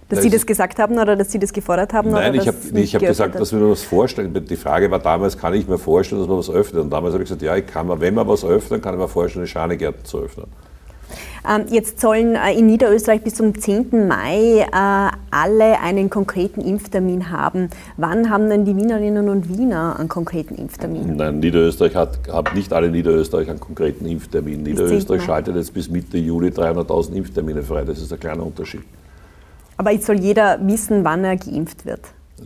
Dass 0.08 0.22
Sie 0.22 0.30
das 0.30 0.44
gesagt 0.44 0.80
haben 0.80 0.98
oder 0.98 1.14
dass 1.14 1.30
Sie 1.30 1.38
das 1.38 1.52
gefordert 1.52 1.92
haben? 1.92 2.10
Nein, 2.10 2.34
ich 2.34 2.48
habe 2.48 2.56
hab 2.58 3.00
gesagt, 3.00 3.38
dass 3.38 3.52
wir 3.52 3.64
uns 3.64 3.82
vorstellen. 3.84 4.34
Die 4.44 4.56
Frage 4.56 4.90
war 4.90 4.98
damals, 4.98 5.38
kann 5.38 5.54
ich 5.54 5.68
mir 5.68 5.78
vorstellen, 5.78 6.22
dass 6.22 6.28
man 6.28 6.38
was 6.38 6.50
öffnet? 6.50 6.82
Und 6.82 6.90
damals 6.90 7.12
habe 7.12 7.22
ich 7.22 7.28
gesagt, 7.28 7.42
ja, 7.42 7.54
ich 7.54 7.66
kann 7.68 7.86
mir, 7.86 8.00
wenn 8.00 8.14
man 8.14 8.26
was 8.26 8.44
öffnet, 8.44 8.82
kann 8.82 8.94
ich 8.94 9.00
mir 9.00 9.06
vorstellen, 9.06 9.44
die 9.44 9.50
Schanigärten 9.52 10.04
zu 10.04 10.18
öffnen. 10.18 10.46
Ähm, 11.48 11.66
jetzt 11.70 12.00
sollen 12.00 12.34
äh, 12.34 12.58
in 12.58 12.66
Niederösterreich 12.66 13.22
bis 13.22 13.36
zum 13.36 13.58
10. 13.58 14.08
Mai 14.08 14.60
äh, 14.60 14.66
alle 15.30 15.80
einen 15.80 16.10
konkreten 16.10 16.60
Impftermin 16.60 17.30
haben. 17.30 17.70
Wann 17.96 18.30
haben 18.30 18.50
denn 18.50 18.64
die 18.64 18.76
Wienerinnen 18.76 19.28
und 19.28 19.48
Wiener 19.48 19.96
einen 19.98 20.08
konkreten 20.08 20.56
Impftermin? 20.56 21.16
Nein, 21.16 21.38
Niederösterreich 21.38 21.94
hat, 21.94 22.18
hat 22.32 22.54
nicht 22.54 22.72
alle 22.72 22.90
Niederösterreich 22.90 23.48
einen 23.48 23.60
konkreten 23.60 24.06
Impftermin. 24.06 24.64
Niederösterreich 24.64 25.22
schaltet 25.22 25.54
jetzt 25.54 25.72
bis 25.72 25.88
Mitte 25.88 26.18
Juli 26.18 26.48
300.000 26.48 27.12
Impftermine 27.12 27.62
frei. 27.62 27.84
Das 27.84 28.00
ist 28.00 28.12
ein 28.12 28.18
kleiner 28.18 28.44
Unterschied. 28.44 28.82
Aber 29.76 29.92
jetzt 29.92 30.06
soll 30.06 30.18
jeder 30.18 30.58
wissen, 30.66 31.04
wann 31.04 31.22
er 31.22 31.36
geimpft 31.36 31.86
wird. 31.86 32.00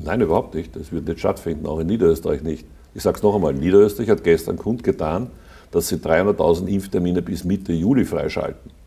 Nein, 0.05 0.21
überhaupt 0.21 0.55
nicht. 0.55 0.77
Das 0.77 0.93
wird 0.93 1.09
nicht 1.09 1.21
stattfinden, 1.21 1.67
auch 1.67 1.79
in 1.79 1.87
Niederösterreich 1.87 2.43
nicht. 2.43 2.67
Ich 2.93 3.03
sage 3.03 3.17
es 3.17 3.23
noch 3.23 3.35
einmal, 3.35 3.55
Niederösterreich 3.55 4.11
hat 4.11 4.25
gestern 4.25 4.57
kundgetan, 4.59 5.29
dass 5.71 5.89
sie 5.89 5.97
300.000 5.97 6.67
Impftermine 6.67 7.23
bis 7.23 7.45
Mitte 7.45 7.73
Juli 7.73 8.05
freischalten. 8.05 8.80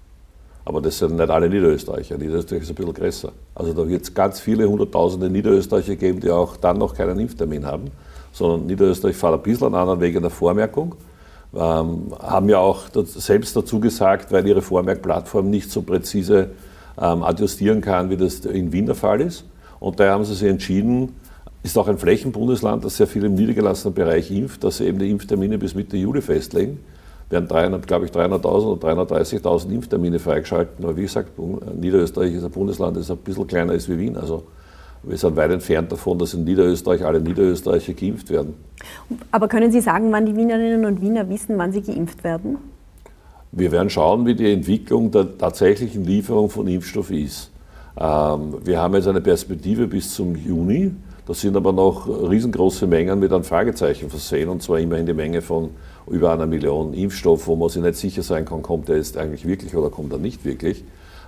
Aber 0.65 0.81
das 0.81 0.97
sind 0.97 1.17
nicht 1.17 1.29
alle 1.29 1.49
Niederösterreicher. 1.49 2.17
Niederösterreich 2.17 2.63
ist 2.63 2.69
ein 2.69 2.75
bisschen 2.75 2.93
größer. 2.93 3.31
Also 3.53 3.73
da 3.73 3.87
wird 3.87 4.03
es 4.03 4.13
ganz 4.13 4.39
viele 4.39 4.67
hunderttausende 4.67 5.29
Niederösterreicher 5.29 5.95
geben, 5.95 6.21
die 6.21 6.29
auch 6.29 6.55
dann 6.55 6.77
noch 6.77 6.95
keinen 6.95 7.19
Impftermin 7.19 7.65
haben. 7.65 7.91
Sondern 8.31 8.65
Niederösterreich 8.67 9.15
fährt 9.15 9.33
ein 9.33 9.41
bisschen 9.41 9.67
einen 9.67 9.75
anderen 9.75 9.99
Weg 9.99 10.15
in 10.15 10.21
der 10.21 10.31
Vormerkung. 10.31 10.95
Ähm, 11.53 12.13
haben 12.19 12.49
ja 12.49 12.57
auch 12.59 12.85
selbst 13.03 13.55
dazu 13.55 13.79
gesagt, 13.79 14.31
weil 14.31 14.47
ihre 14.47 14.61
Vormerkplattform 14.61 15.49
nicht 15.49 15.69
so 15.69 15.81
präzise 15.81 16.51
ähm, 16.99 17.23
adjustieren 17.23 17.81
kann, 17.81 18.09
wie 18.09 18.17
das 18.17 18.39
in 18.39 18.71
Wien 18.71 18.85
der 18.85 18.95
Fall 18.95 19.21
ist. 19.21 19.43
Und 19.79 19.99
daher 19.99 20.13
haben 20.13 20.23
sie 20.23 20.33
sich 20.33 20.47
entschieden, 20.47 21.13
ist 21.61 21.77
auch 21.77 21.87
ein 21.87 21.97
Flächenbundesland, 21.97 22.83
das 22.85 22.97
sehr 22.97 23.07
viel 23.07 23.23
im 23.25 23.35
niedergelassenen 23.35 23.93
Bereich 23.93 24.31
impft, 24.31 24.63
dass 24.63 24.77
sie 24.77 24.85
eben 24.85 24.99
die 24.99 25.09
Impftermine 25.09 25.57
bis 25.57 25.75
Mitte 25.75 25.97
Juli 25.97 26.21
festlegen. 26.21 26.79
Werden 27.29 27.47
300, 27.47 27.87
glaube 27.87 28.05
ich, 28.05 28.11
300.000 28.11 28.45
oder 28.45 28.87
330.000 28.89 29.71
Impftermine 29.71 30.19
freigeschalten. 30.19 30.83
Aber 30.83 30.95
wie 30.97 31.03
gesagt, 31.03 31.31
Niederösterreich 31.79 32.33
ist 32.33 32.43
ein 32.43 32.51
Bundesland, 32.51 32.97
das 32.97 33.09
ein 33.09 33.17
bisschen 33.17 33.47
kleiner 33.47 33.73
ist 33.73 33.89
wie 33.89 33.97
Wien. 33.97 34.17
Also 34.17 34.43
wir 35.03 35.17
sind 35.17 35.35
weit 35.35 35.51
entfernt 35.51 35.91
davon, 35.91 36.17
dass 36.17 36.33
in 36.33 36.43
Niederösterreich 36.45 37.03
alle 37.05 37.19
Niederösterreicher 37.19 37.93
geimpft 37.93 38.29
werden. 38.29 38.53
Aber 39.31 39.47
können 39.47 39.71
Sie 39.71 39.81
sagen, 39.81 40.11
wann 40.11 40.25
die 40.25 40.35
Wienerinnen 40.35 40.85
und 40.85 41.01
Wiener 41.01 41.27
wissen, 41.29 41.57
wann 41.57 41.71
sie 41.71 41.81
geimpft 41.81 42.23
werden? 42.23 42.57
Wir 43.51 43.71
werden 43.71 43.89
schauen, 43.89 44.25
wie 44.25 44.33
die 44.33 44.51
Entwicklung 44.51 45.11
der 45.11 45.37
tatsächlichen 45.37 46.05
Lieferung 46.05 46.49
von 46.49 46.67
Impfstoff 46.67 47.11
ist. 47.11 47.51
Ähm, 47.99 48.55
wir 48.63 48.79
haben 48.79 48.95
jetzt 48.95 49.07
eine 49.07 49.21
Perspektive 49.21 49.87
bis 49.87 50.13
zum 50.13 50.35
Juni. 50.35 50.91
Das 51.25 51.41
sind 51.41 51.55
aber 51.55 51.71
noch 51.71 52.07
riesengroße 52.07 52.87
Mengen 52.87 53.19
mit 53.19 53.31
einem 53.31 53.43
Fragezeichen 53.43 54.09
versehen, 54.09 54.49
und 54.49 54.61
zwar 54.63 54.79
immerhin 54.79 55.05
die 55.05 55.13
Menge 55.13 55.41
von 55.41 55.69
über 56.07 56.33
einer 56.33 56.47
Million 56.47 56.93
Impfstoff, 56.93 57.47
wo 57.47 57.55
man 57.55 57.69
sich 57.69 57.81
nicht 57.81 57.95
sicher 57.95 58.23
sein 58.23 58.45
kann, 58.45 58.61
kommt 58.61 58.89
er 58.89 58.97
jetzt 58.97 59.17
eigentlich 59.17 59.47
wirklich 59.47 59.75
oder 59.75 59.89
kommt 59.89 60.11
er 60.11 60.19
nicht 60.19 60.45
wirklich. 60.45 60.83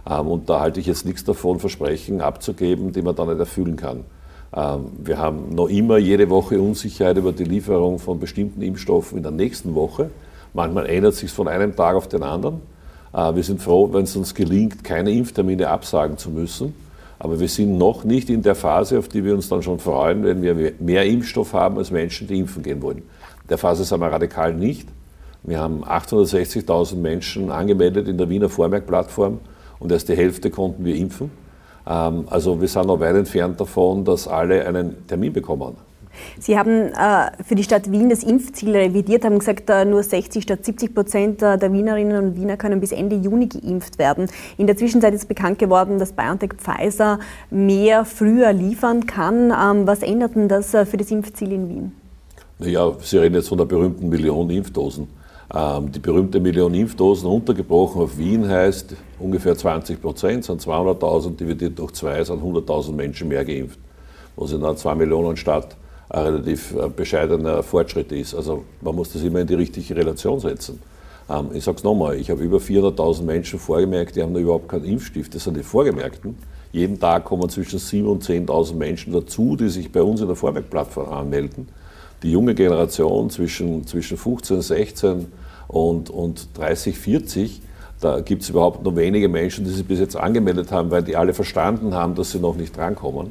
Ähm, 0.10 0.28
und 0.28 0.50
da 0.50 0.60
halte 0.60 0.80
ich 0.80 0.86
jetzt 0.86 1.06
nichts 1.06 1.24
davon, 1.24 1.60
Versprechen 1.60 2.22
abzugeben, 2.22 2.92
die 2.92 3.02
man 3.02 3.16
dann 3.16 3.30
nicht 3.30 3.40
erfüllen 3.40 3.76
kann. 3.76 4.06
Ähm, 4.56 4.88
wir 5.04 5.18
haben 5.18 5.54
noch 5.54 5.68
immer 5.68 5.98
jede 5.98 6.30
Woche 6.30 6.60
Unsicherheit 6.60 7.18
über 7.18 7.32
die 7.32 7.44
Lieferung 7.44 8.00
von 8.00 8.20
bestimmten 8.20 8.62
Impfstoffen 8.62 9.18
in 9.18 9.24
der 9.24 9.32
nächsten 9.32 9.76
Woche. 9.76 10.10
Manchmal 10.54 10.86
ändert 10.88 11.16
sich 11.16 11.32
von 11.32 11.48
einem 11.48 11.76
Tag 11.76 11.96
auf 11.96 12.08
den 12.08 12.24
anderen. 12.24 12.62
Äh, 13.14 13.36
wir 13.36 13.44
sind 13.44 13.62
froh, 13.62 13.92
wenn 13.92 14.04
es 14.04 14.16
uns 14.16 14.36
gelingt, 14.36 14.84
keine 14.84 15.12
Impftermine 15.12 15.70
absagen 15.70 16.18
zu 16.18 16.30
müssen. 16.30 16.74
Aber 17.18 17.40
wir 17.40 17.48
sind 17.48 17.78
noch 17.78 18.04
nicht 18.04 18.30
in 18.30 18.42
der 18.42 18.56
Phase, 18.56 19.00
auf 19.00 19.08
die 19.08 19.24
wir 19.24 19.34
uns 19.34 19.48
dann 19.48 19.64
schon 19.64 19.80
freuen, 19.80 20.24
wenn 20.24 20.42
wir 20.42 20.74
mehr 20.80 21.06
Impfstoff 21.06 21.54
haben 21.54 21.78
als 21.78 21.90
Menschen, 21.90 22.28
die 22.28 22.40
impfen 22.40 22.62
gehen 22.62 22.82
wollen. 22.82 23.04
Der 23.50 23.58
Phase 23.58 23.84
sind 23.84 24.00
wir 24.00 24.08
radikal 24.08 24.54
nicht. 24.54 24.88
Wir 25.44 25.60
haben 25.60 25.84
860.000 25.84 26.96
Menschen 26.96 27.52
angemeldet 27.52 28.08
in 28.08 28.18
der 28.18 28.30
Wiener 28.30 28.50
Vormerkplattform 28.50 29.40
und 29.80 29.92
erst 29.92 30.10
die 30.10 30.16
Hälfte 30.16 30.50
konnten 30.50 30.84
wir 30.84 30.96
impfen. 30.96 31.30
Ähm, 31.88 32.26
also 32.30 32.60
wir 32.60 32.68
sind 32.68 32.88
noch 32.88 33.00
weit 33.00 33.16
entfernt 33.16 33.60
davon, 33.60 34.04
dass 34.04 34.28
alle 34.28 34.66
einen 34.66 35.06
Termin 35.08 35.34
bekommen. 35.34 35.76
Sie 36.40 36.58
haben 36.58 36.94
äh, 36.94 37.44
für 37.44 37.56
die 37.56 37.64
Stadt 37.64 37.92
Wien 37.92 38.10
das 38.10 38.24
Impfziel 38.24 38.76
revidiert, 38.76 39.26
haben 39.26 39.38
gesagt, 39.38 39.70
äh, 39.70 39.86
nur 39.86 40.02
60 40.02 40.44
statt 40.44 40.66
70 40.66 40.96
Prozent 40.96 41.42
äh, 41.42 41.58
der 41.58 41.72
Wienerinnen 41.74 42.24
und 42.24 42.36
Wiener 42.38 42.58
können 42.58 42.80
bis 42.80 42.92
Ende 42.92 43.16
Juni 43.16 43.48
geimpft 43.48 44.00
werden. 44.00 44.28
In 44.58 44.66
der 44.66 44.78
Zwischenzeit 44.78 45.14
ist 45.14 45.28
bekannt 45.28 45.60
geworden, 45.60 46.00
dass 46.00 46.14
BioNTech 46.14 46.54
Pfizer 46.58 47.20
mehr 47.52 48.06
früher 48.06 48.54
liefern 48.54 49.06
kann. 49.06 49.52
Ähm, 49.52 49.86
was 49.86 50.02
ändert 50.02 50.36
denn 50.36 50.48
das 50.48 50.72
für 50.72 50.98
das 50.98 51.12
Impfziel 51.12 51.52
in 51.52 51.70
Wien? 51.70 52.05
Naja, 52.58 52.94
Sie 53.02 53.18
reden 53.18 53.36
jetzt 53.36 53.50
von 53.50 53.58
der 53.58 53.66
berühmten 53.66 54.08
Million 54.08 54.50
Impfdosen. 54.50 55.08
Ähm, 55.54 55.92
die 55.92 56.00
berühmte 56.00 56.40
Million 56.40 56.74
Impfdosen 56.74 57.28
runtergebrochen 57.28 58.02
auf 58.02 58.18
Wien 58.18 58.48
heißt 58.48 58.96
ungefähr 59.20 59.58
20 59.58 60.02
Prozent, 60.02 60.46
sind 60.46 60.62
200.000, 60.62 61.36
dividiert 61.36 61.78
durch 61.78 61.92
zwei, 61.92 62.24
sind 62.24 62.42
100.000 62.42 62.94
Menschen 62.94 63.28
mehr 63.28 63.44
geimpft. 63.44 63.78
Was 64.38 64.54
in 64.54 64.64
einer 64.64 64.76
2 64.76 64.96
Millionen 64.96 65.36
Stadt 65.36 65.76
ein 66.10 66.24
relativ 66.24 66.74
äh, 66.76 66.88
bescheidener 66.88 67.62
Fortschritt 67.62 68.12
ist. 68.12 68.34
Also 68.34 68.64
man 68.82 68.96
muss 68.96 69.12
das 69.12 69.24
immer 69.24 69.40
in 69.40 69.48
die 69.48 69.56
richtige 69.56 69.96
Relation 69.96 70.40
setzen. 70.40 70.82
Ähm, 71.30 71.50
ich 71.54 71.64
sage 71.64 71.78
es 71.78 71.84
nochmal, 71.84 72.16
ich 72.16 72.30
habe 72.30 72.42
über 72.42 72.58
400.000 72.58 73.24
Menschen 73.24 73.60
vorgemerkt, 73.60 74.16
die 74.16 74.24
haben 74.24 74.34
da 74.34 74.40
überhaupt 74.40 74.70
keinen 74.70 74.86
Impfstift. 74.86 75.36
Das 75.36 75.44
sind 75.44 75.58
die 75.58 75.64
Vorgemerkten. 75.64 76.38
Jeden 76.72 77.00
Tag 77.00 77.26
kommen 77.26 77.50
zwischen 77.50 77.80
7.000 77.80 78.06
und 78.06 78.24
10.000 78.24 78.76
Menschen 78.76 79.14
dazu, 79.14 79.56
die 79.56 79.70
sich 79.70 79.92
bei 79.92 80.02
uns 80.02 80.22
in 80.22 80.28
der 80.28 80.36
Vormerkplattform 80.36 81.10
anmelden. 81.12 81.68
Die 82.24 82.32
junge 82.32 82.56
Generation 82.56 83.30
zwischen, 83.30 83.86
zwischen 83.86 84.18
15, 84.18 84.62
16 84.62 85.26
und, 85.68 86.10
und 86.10 86.48
30, 86.58 86.98
40, 86.98 87.62
da 88.02 88.20
gibt 88.20 88.44
es 88.44 88.50
überhaupt 88.50 88.84
nur 88.84 88.96
wenige 88.96 89.30
Menschen, 89.30 89.66
die 89.66 89.72
sich 89.72 89.86
bis 89.86 90.00
jetzt 90.00 90.16
angemeldet 90.16 90.72
haben, 90.72 90.92
weil 90.92 91.04
die 91.04 91.16
alle 91.16 91.34
verstanden 91.34 91.94
haben, 91.94 92.16
dass 92.16 92.32
sie 92.32 92.40
noch 92.40 92.56
nicht 92.56 92.76
drankommen. 92.76 93.28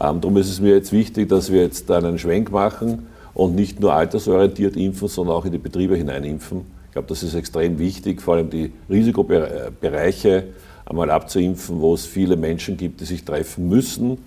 Ähm, 0.00 0.20
darum 0.20 0.36
ist 0.36 0.48
es 0.48 0.60
mir 0.60 0.74
jetzt 0.74 0.92
wichtig, 0.92 1.28
dass 1.28 1.50
wir 1.50 1.62
jetzt 1.62 1.90
einen 1.90 2.18
Schwenk 2.18 2.50
machen 2.50 3.06
und 3.34 3.54
nicht 3.54 3.80
nur 3.80 3.94
altersorientiert 3.94 4.76
impfen, 4.76 5.08
sondern 5.08 5.36
auch 5.36 5.44
in 5.44 5.52
die 5.52 5.58
Betriebe 5.58 5.96
hineinimpfen. 5.96 6.62
Ich 6.86 6.92
glaube, 6.92 7.08
das 7.08 7.22
ist 7.22 7.34
extrem 7.34 7.78
wichtig, 7.78 8.22
vor 8.22 8.34
allem 8.34 8.48
die 8.48 8.72
Risikobereiche 8.88 10.44
einmal 10.86 11.10
abzuimpfen, 11.10 11.80
wo 11.80 11.94
es 11.94 12.06
viele 12.06 12.36
Menschen 12.36 12.76
gibt, 12.76 13.00
die 13.00 13.04
sich 13.04 13.24
treffen 13.24 13.68
müssen. 13.68 14.18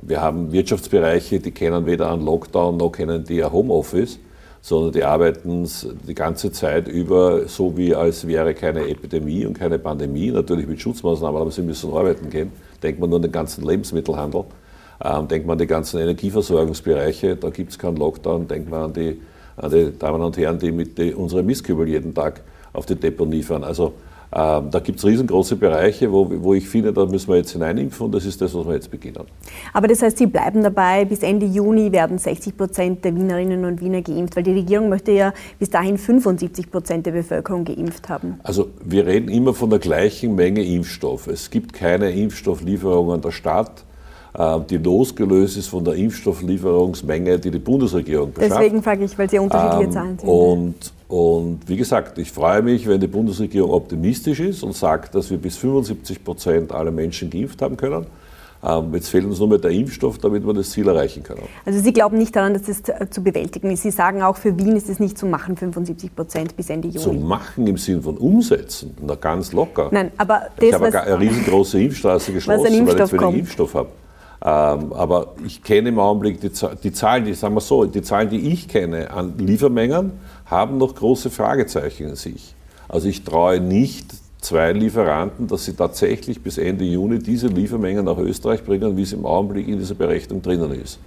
Wir 0.00 0.20
haben 0.20 0.52
Wirtschaftsbereiche, 0.52 1.40
die 1.40 1.50
kennen 1.50 1.86
weder 1.86 2.10
einen 2.10 2.24
Lockdown 2.24 2.76
noch 2.76 2.90
kennen 2.90 3.24
die 3.24 3.44
ein 3.44 3.52
Homeoffice, 3.52 4.18
sondern 4.60 4.92
die 4.92 5.04
arbeiten 5.04 5.68
die 6.08 6.14
ganze 6.14 6.50
Zeit 6.50 6.88
über, 6.88 7.46
so 7.48 7.76
wie 7.76 7.94
als 7.94 8.26
wäre 8.26 8.54
keine 8.54 8.88
Epidemie 8.88 9.44
und 9.44 9.58
keine 9.58 9.78
Pandemie, 9.78 10.30
natürlich 10.30 10.66
mit 10.66 10.80
Schutzmaßnahmen, 10.80 11.40
aber 11.40 11.50
sie 11.50 11.62
müssen 11.62 11.92
arbeiten 11.92 12.30
gehen. 12.30 12.52
Denkt 12.82 13.00
man 13.00 13.10
nur 13.10 13.18
an 13.18 13.22
den 13.22 13.32
ganzen 13.32 13.64
Lebensmittelhandel. 13.64 14.44
Ähm, 15.04 15.26
denkt 15.28 15.46
man 15.46 15.54
an 15.54 15.58
die 15.58 15.66
ganzen 15.66 16.00
Energieversorgungsbereiche, 16.00 17.36
da 17.36 17.50
gibt 17.50 17.72
es 17.72 17.78
keinen 17.78 17.96
Lockdown. 17.96 18.46
Denkt 18.46 18.70
man 18.70 18.82
an 18.84 18.92
die, 18.92 19.20
an 19.56 19.70
die 19.70 19.98
Damen 19.98 20.22
und 20.22 20.36
Herren, 20.36 20.58
die 20.58 20.70
mit 20.70 20.96
die, 20.96 21.12
unsere 21.12 21.42
Mistkübel 21.42 21.88
jeden 21.88 22.14
Tag 22.14 22.40
auf 22.72 22.86
die 22.86 22.94
Deponie 22.94 23.42
fahren. 23.42 23.64
Also 23.64 23.94
da 24.32 24.80
gibt 24.82 24.98
es 24.98 25.04
riesengroße 25.04 25.56
Bereiche, 25.56 26.10
wo, 26.10 26.26
wo 26.42 26.54
ich 26.54 26.66
finde, 26.66 26.92
da 26.92 27.04
müssen 27.04 27.28
wir 27.28 27.36
jetzt 27.36 27.52
hineinimpfen 27.52 28.06
und 28.06 28.14
das 28.14 28.24
ist 28.24 28.40
das, 28.40 28.54
was 28.54 28.66
wir 28.66 28.74
jetzt 28.74 28.90
beginnen. 28.90 29.26
Aber 29.74 29.88
das 29.88 30.00
heißt, 30.00 30.16
Sie 30.16 30.26
bleiben 30.26 30.62
dabei, 30.62 31.04
bis 31.04 31.22
Ende 31.22 31.44
Juni 31.44 31.92
werden 31.92 32.16
60 32.16 32.56
Prozent 32.56 33.04
der 33.04 33.14
Wienerinnen 33.14 33.64
und 33.66 33.80
Wiener 33.82 34.00
geimpft, 34.00 34.34
weil 34.36 34.42
die 34.42 34.52
Regierung 34.52 34.88
möchte 34.88 35.12
ja 35.12 35.34
bis 35.58 35.68
dahin 35.68 35.98
75 35.98 36.70
Prozent 36.70 37.04
der 37.04 37.12
Bevölkerung 37.12 37.64
geimpft 37.64 38.08
haben. 38.08 38.40
Also 38.42 38.70
wir 38.82 39.06
reden 39.06 39.28
immer 39.28 39.52
von 39.52 39.68
der 39.68 39.78
gleichen 39.78 40.34
Menge 40.34 40.64
Impfstoff. 40.64 41.26
Es 41.26 41.50
gibt 41.50 41.74
keine 41.74 42.10
Impfstofflieferung 42.10 43.12
an 43.12 43.20
der 43.20 43.32
Stadt 43.32 43.84
äh, 44.34 44.60
die 44.70 44.78
losgelöst 44.78 45.58
ist 45.58 45.68
von 45.68 45.84
der 45.84 45.94
Impfstofflieferungsmenge, 45.94 47.38
die 47.38 47.50
die 47.50 47.58
Bundesregierung 47.58 48.32
beschafft. 48.32 48.52
Deswegen 48.52 48.82
frage 48.82 49.04
ich, 49.04 49.18
weil 49.18 49.28
Sie 49.28 49.38
unterschiedliche 49.38 49.84
ähm, 49.84 49.92
Zahlen 49.92 50.18
sind. 50.18 50.28
Und, 50.28 50.92
und 51.12 51.68
wie 51.68 51.76
gesagt, 51.76 52.16
ich 52.16 52.32
freue 52.32 52.62
mich, 52.62 52.88
wenn 52.88 52.98
die 52.98 53.06
Bundesregierung 53.06 53.70
optimistisch 53.70 54.40
ist 54.40 54.62
und 54.62 54.74
sagt, 54.74 55.14
dass 55.14 55.30
wir 55.30 55.36
bis 55.36 55.58
75 55.58 56.24
Prozent 56.24 56.72
aller 56.72 56.90
Menschen 56.90 57.28
geimpft 57.28 57.60
haben 57.60 57.76
können. 57.76 58.06
Ähm, 58.64 58.94
jetzt 58.94 59.10
fehlt 59.10 59.26
uns 59.26 59.38
nur 59.38 59.48
mehr 59.48 59.58
der 59.58 59.72
Impfstoff, 59.72 60.16
damit 60.16 60.46
wir 60.46 60.54
das 60.54 60.70
Ziel 60.70 60.88
erreichen 60.88 61.22
können. 61.22 61.42
Also 61.66 61.80
Sie 61.80 61.92
glauben 61.92 62.16
nicht 62.16 62.34
daran, 62.34 62.54
dass 62.54 62.62
das 62.62 63.10
zu 63.10 63.22
bewältigen 63.22 63.70
ist. 63.70 63.82
Sie 63.82 63.90
sagen 63.90 64.22
auch, 64.22 64.38
für 64.38 64.56
Wien 64.58 64.74
ist 64.74 64.88
es 64.88 65.00
nicht 65.00 65.18
zu 65.18 65.26
machen, 65.26 65.58
75 65.58 66.16
Prozent 66.16 66.56
bis 66.56 66.70
Ende 66.70 66.88
Juni. 66.88 67.04
Zu 67.04 67.12
machen 67.12 67.66
im 67.66 67.76
Sinne 67.76 68.00
von 68.00 68.16
umsetzen, 68.16 68.96
na 69.02 69.14
ganz 69.14 69.52
locker. 69.52 69.88
Nein, 69.90 70.12
aber 70.16 70.44
das, 70.56 70.66
ich 70.66 70.72
habe 70.72 70.98
eine 70.98 71.20
riesengroße 71.20 71.78
Impfstraße 71.78 72.32
geschlossen, 72.32 72.86
weil 72.86 73.00
ich 73.00 73.04
zu 73.10 73.20
wenig 73.20 73.40
Impfstoff 73.40 73.74
habe. 73.74 73.88
Ähm, 74.44 74.92
aber 74.94 75.34
ich 75.46 75.62
kenne 75.62 75.90
im 75.90 75.98
Augenblick 75.98 76.40
die, 76.40 76.50
die 76.82 76.92
Zahlen, 76.92 77.26
die, 77.26 77.34
sagen 77.34 77.54
wir 77.54 77.60
so, 77.60 77.84
die 77.84 78.00
Zahlen, 78.00 78.30
die 78.30 78.50
ich 78.50 78.66
kenne 78.66 79.10
an 79.10 79.34
Liefermengen, 79.36 80.12
haben 80.52 80.78
noch 80.78 80.94
große 80.94 81.30
Fragezeichen 81.30 82.10
in 82.10 82.14
sich. 82.14 82.54
Also 82.88 83.08
ich 83.08 83.24
traue 83.24 83.58
nicht 83.58 84.06
zwei 84.40 84.72
Lieferanten, 84.72 85.48
dass 85.48 85.64
sie 85.64 85.72
tatsächlich 85.72 86.42
bis 86.42 86.58
Ende 86.58 86.84
Juni 86.84 87.18
diese 87.18 87.46
Liefermengen 87.46 88.04
nach 88.04 88.18
Österreich 88.18 88.62
bringen, 88.62 88.96
wie 88.96 89.02
es 89.02 89.12
im 89.12 89.24
Augenblick 89.24 89.66
in 89.66 89.78
dieser 89.78 89.94
Berechnung 89.94 90.42
drinnen 90.42 90.72
ist. 90.72 90.98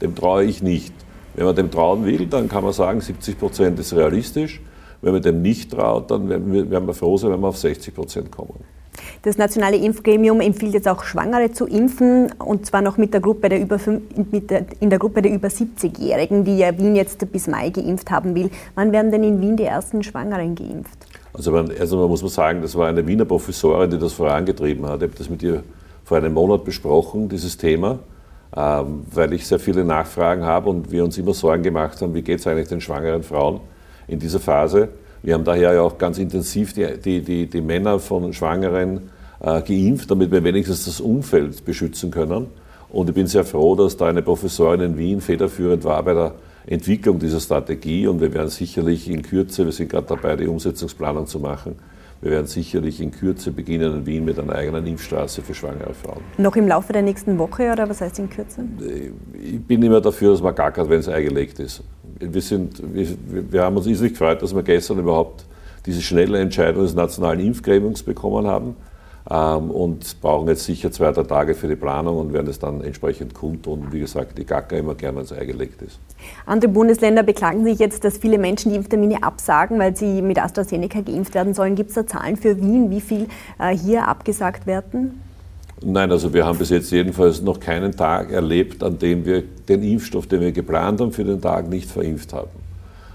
Dem 0.00 0.14
traue 0.14 0.44
ich 0.44 0.62
nicht. 0.62 0.92
Wenn 1.34 1.46
man 1.46 1.56
dem 1.56 1.70
trauen 1.70 2.04
will, 2.04 2.26
dann 2.26 2.48
kann 2.48 2.62
man 2.62 2.74
sagen, 2.74 3.00
70 3.00 3.38
Prozent 3.38 3.78
ist 3.78 3.94
realistisch. 3.94 4.60
Wenn 5.02 5.12
man 5.12 5.22
dem 5.22 5.42
nicht 5.42 5.72
traut, 5.72 6.10
dann 6.10 6.28
werden 6.28 6.52
wir, 6.52 6.70
werden 6.70 6.86
wir 6.86 6.94
froh 6.94 7.16
sein, 7.16 7.32
wenn 7.32 7.40
wir 7.40 7.48
auf 7.48 7.58
60 7.58 7.94
Prozent 7.94 8.30
kommen. 8.30 8.54
Das 9.22 9.36
nationale 9.36 9.76
Impfgremium 9.76 10.40
empfiehlt 10.40 10.74
jetzt 10.74 10.86
auch 10.86 11.02
Schwangere 11.02 11.50
zu 11.50 11.66
impfen 11.66 12.32
und 12.38 12.66
zwar 12.66 12.82
noch 12.82 12.98
mit 12.98 13.12
der 13.12 13.20
Gruppe 13.20 13.48
der 13.48 13.60
über, 13.60 13.78
der, 13.78 14.66
in 14.80 14.90
der 14.90 14.98
Gruppe 14.98 15.22
der 15.22 15.32
über 15.32 15.48
70-Jährigen, 15.48 16.44
die 16.44 16.58
ja 16.58 16.76
Wien 16.78 16.94
jetzt 16.94 17.30
bis 17.32 17.48
Mai 17.48 17.70
geimpft 17.70 18.10
haben 18.10 18.34
will. 18.34 18.50
Wann 18.74 18.92
werden 18.92 19.10
denn 19.10 19.24
in 19.24 19.40
Wien 19.40 19.56
die 19.56 19.64
ersten 19.64 20.02
Schwangeren 20.02 20.54
geimpft? 20.54 20.98
Also 21.32 21.50
man, 21.50 21.70
also 21.78 21.96
man 21.98 22.08
muss 22.08 22.22
man 22.22 22.30
sagen, 22.30 22.62
das 22.62 22.76
war 22.76 22.88
eine 22.88 23.06
Wiener 23.06 23.24
Professorin, 23.24 23.90
die 23.90 23.98
das 23.98 24.12
vorangetrieben 24.12 24.86
hat. 24.86 25.02
Ich 25.02 25.08
habe 25.08 25.18
das 25.18 25.30
mit 25.30 25.42
ihr 25.42 25.64
vor 26.04 26.18
einem 26.18 26.34
Monat 26.34 26.64
besprochen, 26.64 27.28
dieses 27.28 27.56
Thema, 27.56 28.00
ähm, 28.54 29.04
weil 29.10 29.32
ich 29.32 29.46
sehr 29.46 29.58
viele 29.58 29.84
Nachfragen 29.84 30.44
habe 30.44 30.68
und 30.68 30.92
wir 30.92 31.02
uns 31.02 31.16
immer 31.16 31.32
Sorgen 31.32 31.62
gemacht 31.62 32.00
haben, 32.02 32.14
wie 32.14 32.22
geht 32.22 32.40
es 32.40 32.46
eigentlich 32.46 32.68
den 32.68 32.80
schwangeren 32.80 33.22
Frauen 33.22 33.60
in 34.08 34.18
dieser 34.18 34.40
Phase. 34.40 34.88
Wir 35.22 35.34
haben 35.34 35.44
daher 35.44 35.74
ja 35.74 35.82
auch 35.82 35.98
ganz 35.98 36.18
intensiv 36.18 36.72
die, 36.72 36.98
die, 36.98 37.22
die, 37.22 37.46
die 37.46 37.60
Männer 37.60 37.98
von 37.98 38.32
Schwangeren 38.32 39.10
äh, 39.40 39.62
geimpft, 39.62 40.10
damit 40.10 40.30
wir 40.30 40.42
wenigstens 40.42 40.84
das 40.84 41.00
Umfeld 41.00 41.64
beschützen 41.64 42.10
können. 42.10 42.46
Und 42.88 43.08
ich 43.08 43.14
bin 43.14 43.26
sehr 43.26 43.44
froh, 43.44 43.74
dass 43.74 43.96
da 43.96 44.06
eine 44.06 44.22
Professorin 44.22 44.80
in 44.80 44.98
Wien 44.98 45.20
federführend 45.20 45.84
war 45.84 46.02
bei 46.02 46.12
der 46.12 46.34
Entwicklung 46.66 47.18
dieser 47.18 47.40
Strategie 47.40 48.06
und 48.06 48.20
wir 48.20 48.32
werden 48.34 48.50
sicherlich 48.50 49.08
in 49.08 49.22
Kürze, 49.22 49.64
wir 49.64 49.72
sind 49.72 49.90
gerade 49.90 50.06
dabei, 50.06 50.36
die 50.36 50.46
Umsetzungsplanung 50.46 51.26
zu 51.26 51.40
machen, 51.40 51.76
wir 52.22 52.30
werden 52.30 52.46
sicherlich 52.46 53.00
in 53.00 53.10
Kürze 53.10 53.50
beginnen 53.50 53.96
in 53.96 54.06
Wien 54.06 54.24
mit 54.24 54.38
einer 54.38 54.54
eigenen 54.54 54.86
Impfstraße 54.86 55.42
für 55.42 55.54
schwangere 55.54 55.92
Frauen. 55.92 56.20
Noch 56.38 56.54
im 56.54 56.68
Laufe 56.68 56.92
der 56.92 57.02
nächsten 57.02 57.36
Woche 57.36 57.72
oder 57.72 57.88
was 57.88 58.00
heißt 58.00 58.20
in 58.20 58.30
Kürze? 58.30 58.64
Ich 59.42 59.60
bin 59.60 59.82
immer 59.82 60.00
dafür, 60.00 60.30
dass 60.30 60.40
man 60.40 60.54
gar 60.54 60.70
kein, 60.70 60.88
wenn 60.88 61.00
es 61.00 61.08
eingelegt 61.08 61.58
ist. 61.58 61.82
Wir, 62.20 62.40
sind, 62.40 62.80
wir, 62.94 63.08
wir 63.50 63.62
haben 63.64 63.76
uns 63.76 63.86
riesig 63.86 64.12
gefreut, 64.12 64.40
dass 64.40 64.54
wir 64.54 64.62
gestern 64.62 65.00
überhaupt 65.00 65.44
diese 65.84 66.00
schnelle 66.00 66.38
Entscheidung 66.38 66.84
des 66.84 66.94
nationalen 66.94 67.40
Impfgremiums 67.40 68.04
bekommen 68.04 68.46
haben 68.46 68.76
und 69.32 70.20
brauchen 70.20 70.48
jetzt 70.48 70.64
sicher 70.64 70.92
zwei, 70.92 71.10
drei 71.12 71.22
Tage 71.22 71.54
für 71.54 71.68
die 71.68 71.76
Planung 71.76 72.18
und 72.18 72.32
werden 72.32 72.48
es 72.48 72.58
dann 72.58 72.82
entsprechend 72.82 73.34
kundtun. 73.34 73.88
Wie 73.90 74.00
gesagt, 74.00 74.36
die 74.36 74.44
GACA 74.44 74.76
immer 74.76 74.94
gerne 74.94 75.18
ans 75.18 75.32
Ei 75.32 75.44
gelegt 75.46 75.80
ist. 75.82 75.98
Andere 76.44 76.70
Bundesländer 76.70 77.22
beklagen 77.22 77.64
sich 77.64 77.78
jetzt, 77.78 78.04
dass 78.04 78.18
viele 78.18 78.38
Menschen 78.38 78.70
die 78.70 78.76
Impftermine 78.76 79.22
absagen, 79.22 79.78
weil 79.78 79.96
sie 79.96 80.20
mit 80.20 80.42
AstraZeneca 80.42 81.00
geimpft 81.00 81.34
werden 81.34 81.54
sollen. 81.54 81.74
Gibt 81.74 81.90
es 81.90 81.94
da 81.94 82.06
Zahlen 82.06 82.36
für 82.36 82.60
Wien, 82.60 82.90
wie 82.90 83.00
viel 83.00 83.26
äh, 83.58 83.76
hier 83.76 84.06
abgesagt 84.06 84.66
werden? 84.66 85.20
Nein, 85.84 86.12
also 86.12 86.32
wir 86.32 86.44
haben 86.44 86.58
bis 86.58 86.70
jetzt 86.70 86.90
jedenfalls 86.92 87.40
noch 87.42 87.58
keinen 87.58 87.92
Tag 87.92 88.30
erlebt, 88.30 88.82
an 88.84 88.98
dem 88.98 89.24
wir 89.24 89.42
den 89.42 89.82
Impfstoff, 89.82 90.26
den 90.26 90.40
wir 90.40 90.52
geplant 90.52 91.00
haben, 91.00 91.12
für 91.12 91.24
den 91.24 91.40
Tag 91.40 91.68
nicht 91.68 91.90
verimpft 91.90 92.32
haben. 92.32 92.50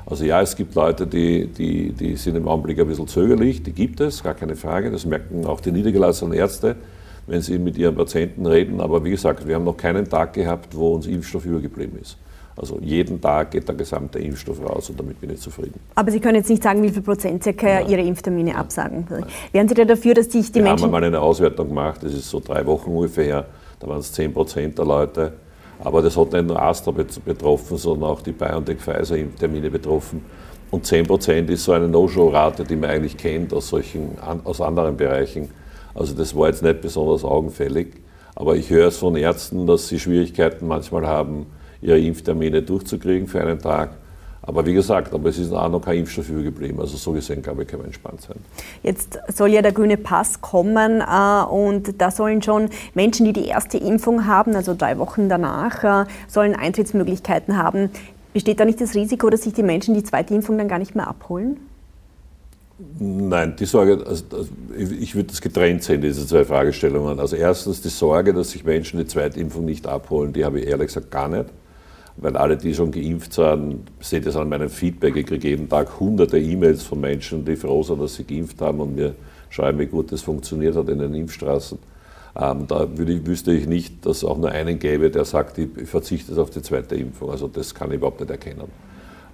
Also 0.10 0.24
ja, 0.24 0.42
es 0.42 0.56
gibt 0.56 0.74
Leute, 0.74 1.06
die, 1.06 1.48
die, 1.48 1.92
die 1.92 2.16
sind 2.16 2.38
im 2.38 2.48
Augenblick 2.48 2.80
ein 2.80 2.88
bisschen 2.88 3.08
zögerlich, 3.08 3.62
die 3.62 3.74
gibt 3.74 4.00
es, 4.00 4.24
gar 4.24 4.36
keine 4.36 4.56
Frage. 4.56 4.90
Das 4.90 5.06
merken 5.06 5.46
auch 5.46 5.60
die 5.60 5.74
niedergelassenen 5.74 6.34
Ärzte, 6.34 6.78
wenn 7.28 7.42
sie 7.42 7.60
mit 7.60 7.78
ihren 7.78 7.94
Patienten 7.94 8.46
reden. 8.46 8.80
Aber 8.80 9.04
wie 9.04 9.10
gesagt, 9.10 9.46
wir 9.46 9.56
haben 9.56 9.66
noch 9.66 9.76
keinen 9.76 10.08
Tag 10.08 10.34
gehabt, 10.34 10.76
wo 10.78 10.94
uns 10.94 11.08
Impfstoff 11.08 11.46
übergeblieben 11.46 12.00
ist. 12.00 12.18
Also 12.56 12.80
jeden 12.82 13.20
Tag 13.20 13.52
geht 13.52 13.68
der 13.68 13.76
gesamte 13.76 14.18
Impfstoff 14.20 14.62
raus 14.64 14.90
und 14.90 14.98
damit 14.98 15.20
bin 15.20 15.30
ich 15.30 15.42
zufrieden. 15.42 15.80
Aber 15.94 16.10
Sie 16.10 16.22
können 16.22 16.36
jetzt 16.36 16.50
nicht 16.50 16.64
sagen, 16.64 16.82
wie 16.82 16.90
viel 16.90 17.04
Prozent 17.04 17.44
circa 17.44 17.82
Ihre 17.82 18.02
Impftermine 18.02 18.56
absagen. 18.56 19.06
Nein. 19.10 19.26
Wären 19.52 19.68
Sie 19.68 19.76
da 19.76 19.84
dafür, 19.84 20.14
dass 20.14 20.32
sich 20.32 20.52
die 20.52 20.56
wir 20.56 20.64
Menschen... 20.64 20.80
Wir 20.80 20.84
haben 20.86 20.92
mal 20.92 21.04
eine 21.04 21.20
Auswertung 21.20 21.68
gemacht, 21.68 22.02
das 22.02 22.14
ist 22.14 22.30
so 22.30 22.40
drei 22.40 22.66
Wochen 22.66 22.90
ungefähr 22.90 23.26
her, 23.26 23.46
da 23.80 23.88
waren 23.88 24.00
es 24.00 24.12
10 24.14 24.34
Prozent 24.34 24.78
der 24.78 24.86
Leute, 24.86 25.34
aber 25.80 26.02
das 26.02 26.18
hat 26.18 26.34
nicht 26.34 26.48
nur 26.48 26.62
Astra 26.62 26.92
betroffen, 26.92 27.78
sondern 27.78 28.10
auch 28.10 28.22
die 28.22 28.32
BioNTech-Pfizer-Termine 28.32 29.70
betroffen. 29.70 30.26
Und 30.70 30.86
10 30.86 31.06
Prozent 31.06 31.50
ist 31.50 31.64
so 31.64 31.72
eine 31.72 31.88
No-Show-Rate, 31.88 32.64
die 32.64 32.76
man 32.76 32.90
eigentlich 32.90 33.16
kennt 33.16 33.54
aus, 33.54 33.70
solchen, 33.70 34.18
aus 34.44 34.60
anderen 34.60 34.98
Bereichen. 34.98 35.50
Also 35.94 36.14
das 36.14 36.36
war 36.36 36.48
jetzt 36.48 36.64
nicht 36.64 36.82
besonders 36.82 37.24
augenfällig. 37.24 37.88
Aber 38.36 38.56
ich 38.56 38.70
höre 38.70 38.88
es 38.88 38.98
von 38.98 39.16
Ärzten, 39.16 39.66
dass 39.66 39.88
sie 39.88 40.00
Schwierigkeiten 40.00 40.68
manchmal 40.68 41.08
haben, 41.08 41.48
ihre 41.82 42.00
Impftermine 42.00 42.62
durchzukriegen 42.62 43.28
für 43.28 43.42
einen 43.42 43.60
Tag. 43.60 43.92
Aber 44.48 44.66
wie 44.66 44.74
gesagt, 44.74 45.14
aber 45.14 45.28
es 45.28 45.38
ist 45.38 45.52
auch 45.52 45.70
noch 45.70 45.82
kein 45.82 46.00
Impfstoff 46.00 46.30
übergeblieben. 46.30 46.80
Also 46.80 46.96
so 46.96 47.12
gesehen, 47.12 47.42
glaube 47.42 47.64
ich, 47.64 47.68
kann 47.68 47.80
man 47.80 47.88
entspannt 47.88 48.22
sein. 48.22 48.38
Jetzt 48.82 49.20
soll 49.36 49.50
ja 49.50 49.62
der 49.62 49.74
grüne 49.74 49.98
Pass 49.98 50.40
kommen 50.40 51.02
äh, 51.02 51.44
und 51.44 52.02
da 52.02 52.12
sollen 52.12 52.42
schon 52.42 52.70
Menschen, 52.94 53.26
die 53.26 53.34
die 53.34 53.46
erste 53.46 53.78
Impfung 53.78 54.26
haben, 54.26 54.56
also 54.56 54.74
drei 54.74 54.98
Wochen 55.00 55.28
danach, 55.28 55.84
äh, 55.84 56.10
sollen 56.30 56.56
Eintrittsmöglichkeiten 56.56 57.58
haben. 57.58 57.90
Besteht 58.32 58.62
da 58.62 58.66
nicht 58.66 58.80
das 58.80 58.96
Risiko, 58.96 59.30
dass 59.30 59.42
sich 59.42 59.52
die 59.52 59.64
Menschen 59.64 59.94
die 59.94 60.04
zweite 60.04 60.34
Impfung 60.34 60.58
dann 60.58 60.70
gar 60.70 60.80
nicht 60.80 60.96
mehr 60.96 61.10
abholen? 61.10 61.58
Nein, 63.00 63.56
die 63.60 63.66
Sorge, 63.66 64.06
also, 64.08 64.24
also 64.32 64.50
ich 64.78 65.14
würde 65.14 65.28
das 65.28 65.42
getrennt 65.42 65.84
sehen, 65.84 66.00
diese 66.00 66.26
zwei 66.26 66.46
Fragestellungen. 66.46 67.20
Also 67.20 67.36
erstens 67.36 67.82
die 67.82 67.90
Sorge, 67.90 68.34
dass 68.34 68.52
sich 68.52 68.64
Menschen 68.64 68.98
die 68.98 69.08
zweite 69.08 69.42
Impfung 69.42 69.66
nicht 69.66 69.88
abholen, 69.88 70.32
die 70.32 70.46
habe 70.46 70.62
ich 70.62 70.68
ehrlich 70.68 70.88
gesagt 70.88 71.12
gar 71.12 71.28
nicht 71.28 71.48
weil 72.18 72.36
alle, 72.36 72.58
die 72.58 72.74
schon 72.74 72.92
geimpft 72.92 73.34
sind, 73.34 73.84
seht 74.00 74.26
es 74.26 74.36
an 74.36 74.50
meinem 74.50 74.70
Feedback, 74.70 75.16
ich 75.16 75.26
kriege 75.26 75.50
jeden 75.50 75.70
Tag 75.70 76.00
hunderte 76.00 76.40
E-Mails 76.40 76.84
von 76.84 77.00
Menschen, 77.00 77.46
die 77.46 77.56
froh 77.56 77.84
sind, 77.84 78.02
dass 78.02 78.16
sie 78.16 78.24
geimpft 78.24 78.60
haben 78.62 78.80
und 78.80 78.96
mir 78.96 79.16
schreiben, 79.50 79.80
wie 79.80 79.86
gut 79.86 80.12
das 80.12 80.22
funktioniert 80.22 80.76
hat 80.76 80.90
in 80.90 81.00
den 81.00 81.14
Impfstraßen. 81.14 81.78
Ähm, 82.40 82.68
da 82.68 82.84
ich, 82.86 83.26
wüsste 83.26 83.54
ich 83.54 83.68
nicht, 83.68 84.06
dass 84.06 84.18
es 84.18 84.24
auch 84.24 84.38
nur 84.38 84.52
einen 84.52 84.80
gäbe, 84.80 85.10
der 85.10 85.26
sagt, 85.26 85.58
ich 85.58 85.70
verzichte 85.86 86.40
auf 86.40 86.50
die 86.50 86.62
zweite 86.62 86.96
Impfung. 86.96 87.32
Also 87.32 87.48
das 87.48 87.74
kann 87.74 87.90
ich 87.90 87.98
überhaupt 87.98 88.20
nicht 88.20 88.30
erkennen. 88.30 88.70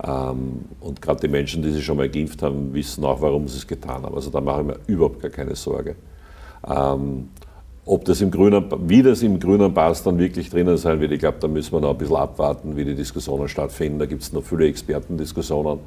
Ähm, 0.03 0.65
und 0.79 1.01
gerade 1.01 1.19
die 1.21 1.27
Menschen, 1.27 1.61
die 1.61 1.71
sich 1.71 1.83
schon 1.85 1.97
mal 1.97 2.09
geimpft 2.09 2.41
haben, 2.41 2.73
wissen 2.73 3.03
auch, 3.03 3.21
warum 3.21 3.47
sie 3.47 3.57
es 3.57 3.67
getan 3.67 4.03
haben. 4.03 4.15
Also 4.15 4.29
da 4.29 4.41
mache 4.41 4.61
ich 4.61 4.67
mir 4.67 4.79
überhaupt 4.87 5.21
gar 5.21 5.31
keine 5.31 5.55
Sorge. 5.55 5.95
Ähm, 6.65 7.29
ob 7.85 8.05
das 8.05 8.21
im 8.21 8.31
grünen, 8.31 8.65
wie 8.87 9.03
das 9.03 9.23
im 9.23 9.39
grünen 9.39 9.73
Pass 9.73 10.03
dann 10.03 10.17
wirklich 10.17 10.49
drinnen 10.49 10.77
sein 10.77 10.99
wird, 11.01 11.11
ich 11.11 11.19
glaube, 11.19 11.37
da 11.39 11.47
müssen 11.47 11.73
wir 11.73 11.81
noch 11.81 11.91
ein 11.91 11.97
bisschen 11.97 12.15
abwarten, 12.15 12.77
wie 12.77 12.85
die 12.85 12.95
Diskussionen 12.95 13.47
stattfinden. 13.47 13.99
Da 13.99 14.05
gibt 14.05 14.21
es 14.21 14.31
noch 14.31 14.43
viele 14.43 14.67
Expertendiskussionen. 14.67 15.79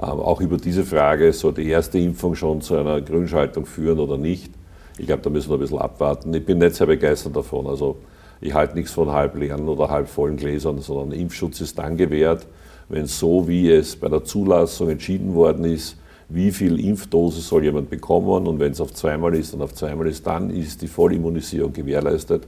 Ähm, 0.00 0.08
auch 0.08 0.40
über 0.40 0.56
diese 0.56 0.84
Frage, 0.84 1.32
soll 1.32 1.52
die 1.54 1.68
erste 1.68 1.98
Impfung 1.98 2.34
schon 2.34 2.60
zu 2.60 2.76
einer 2.76 3.00
Grünschaltung 3.00 3.66
führen 3.66 3.98
oder 3.98 4.16
nicht? 4.16 4.52
Ich 4.98 5.06
glaube, 5.06 5.22
da 5.22 5.30
müssen 5.30 5.50
wir 5.50 5.56
ein 5.56 5.60
bisschen 5.60 5.78
abwarten. 5.78 6.32
Ich 6.32 6.44
bin 6.46 6.58
nicht 6.58 6.76
sehr 6.76 6.86
begeistert 6.86 7.34
davon. 7.34 7.66
Also 7.66 7.96
ich 8.40 8.54
halte 8.54 8.76
nichts 8.76 8.92
von 8.92 9.10
halbleeren 9.10 9.68
oder 9.68 9.88
halbvollen 9.88 10.36
Gläsern, 10.36 10.78
sondern 10.80 11.18
Impfschutz 11.18 11.60
ist 11.60 11.78
dann 11.78 11.96
gewährt, 11.96 12.46
wenn 12.88 13.06
so, 13.06 13.48
wie 13.48 13.70
es 13.70 13.96
bei 13.96 14.08
der 14.08 14.22
Zulassung 14.22 14.90
entschieden 14.90 15.34
worden 15.34 15.64
ist, 15.64 15.96
wie 16.34 16.50
viel 16.50 16.80
Impfdosis 16.80 17.48
soll 17.48 17.64
jemand 17.64 17.90
bekommen 17.90 18.46
und 18.46 18.58
wenn 18.58 18.72
es 18.72 18.80
auf 18.80 18.92
zweimal 18.94 19.34
ist 19.34 19.54
und 19.54 19.62
auf 19.62 19.74
zweimal 19.74 20.06
ist, 20.06 20.26
dann 20.26 20.50
ist 20.50 20.82
die 20.82 20.88
Vollimmunisierung 20.88 21.72
gewährleistet. 21.72 22.46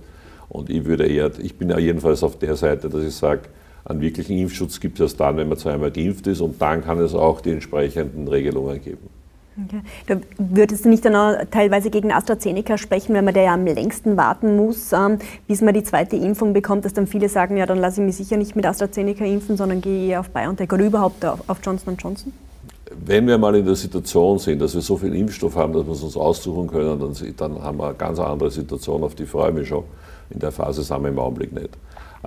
Und 0.49 0.71
ich 0.71 0.85
würde 0.85 1.07
eher, 1.07 1.31
ich 1.39 1.57
bin 1.57 1.71
ja 1.71 1.79
jedenfalls 1.79 2.23
auf 2.23 2.39
der 2.39 2.57
Seite, 2.57 2.89
dass 2.89 3.03
ich 3.03 3.15
sage, 3.15 3.43
einen 3.85 4.01
wirklichen 4.01 4.39
Impfschutz 4.39 4.81
gibt 4.81 4.99
es 4.99 5.03
erst 5.03 5.21
dann, 5.21 5.37
wenn 5.37 5.49
man 5.49 5.59
zweimal 5.59 5.91
geimpft 5.91 6.27
ist 6.27 6.41
und 6.41 6.61
dann 6.61 6.83
kann 6.83 6.99
es 6.99 7.15
auch 7.15 7.41
die 7.41 7.51
entsprechenden 7.51 8.29
Regelungen 8.29 8.81
geben. 8.81 9.09
Okay. 9.67 9.83
Da 10.07 10.17
würdest 10.39 10.85
du 10.85 10.89
nicht 10.89 11.05
dann 11.05 11.15
auch 11.15 11.37
teilweise 11.51 11.91
gegen 11.91 12.11
AstraZeneca 12.11 12.77
sprechen, 12.77 13.15
wenn 13.15 13.25
man 13.25 13.35
da 13.35 13.41
ja 13.41 13.55
am 13.55 13.65
längsten 13.65 14.17
warten 14.17 14.57
muss, 14.57 14.93
ähm, 14.93 15.19
bis 15.47 15.61
man 15.61 15.75
die 15.75 15.85
zweite 15.85 16.17
Impfung 16.17 16.53
bekommt, 16.55 16.85
dass 16.85 16.93
dann 16.93 17.07
viele 17.07 17.29
sagen, 17.29 17.57
ja, 17.57 17.67
dann 17.67 17.79
lasse 17.79 18.01
ich 18.01 18.07
mich 18.07 18.17
sicher 18.17 18.37
nicht 18.37 18.57
mit 18.57 18.67
AstraZeneca 18.67 19.25
impfen, 19.25 19.57
sondern 19.57 19.81
gehe 19.81 20.09
eher 20.09 20.21
auf 20.21 20.31
BioNTech 20.31 20.73
oder 20.73 20.85
überhaupt 20.85 21.25
auf 21.25 21.59
Johnson 21.63 21.97
Johnson? 21.97 22.33
Wenn 23.05 23.27
wir 23.27 23.39
mal 23.39 23.55
in 23.57 23.65
der 23.65 23.75
Situation 23.75 24.39
sind, 24.39 24.61
dass 24.61 24.75
wir 24.75 24.81
so 24.81 24.97
viel 24.97 25.15
Impfstoff 25.15 25.57
haben, 25.57 25.73
dass 25.73 25.87
wir 25.87 25.93
es 25.93 26.03
uns 26.03 26.17
aussuchen 26.17 26.69
können, 26.69 26.99
dann, 26.99 27.15
dann 27.37 27.63
haben 27.63 27.79
wir 27.79 27.89
eine 27.89 27.95
ganz 27.95 28.19
andere 28.19 28.51
Situation, 28.51 29.03
auf 29.03 29.15
die 29.15 29.27
freue 29.27 29.51
ich 29.51 29.55
mich 29.55 29.69
schon. 29.69 29.85
In 30.31 30.41
der 30.41 30.53
Phase 30.53 30.83
sind 30.83 31.03
wir 31.03 31.09
im 31.09 31.19
Augenblick 31.19 31.53
nicht. 31.53 31.71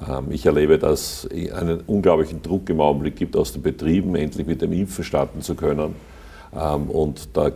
Ähm, 0.07 0.25
ich 0.29 0.45
erlebe, 0.45 0.77
dass 0.77 1.25
es 1.25 1.51
einen 1.51 1.81
unglaublichen 1.87 2.41
Druck 2.41 2.69
im 2.69 2.81
Augenblick 2.81 3.15
gibt, 3.15 3.35
aus 3.35 3.53
den 3.53 3.61
Betrieben 3.61 4.15
endlich 4.15 4.47
mit 4.47 4.61
dem 4.61 4.73
Impfen 4.73 5.03
starten 5.03 5.41
zu 5.41 5.55
können. 5.55 5.95
Ähm, 6.55 6.89
und 6.89 7.29
da, 7.33 7.51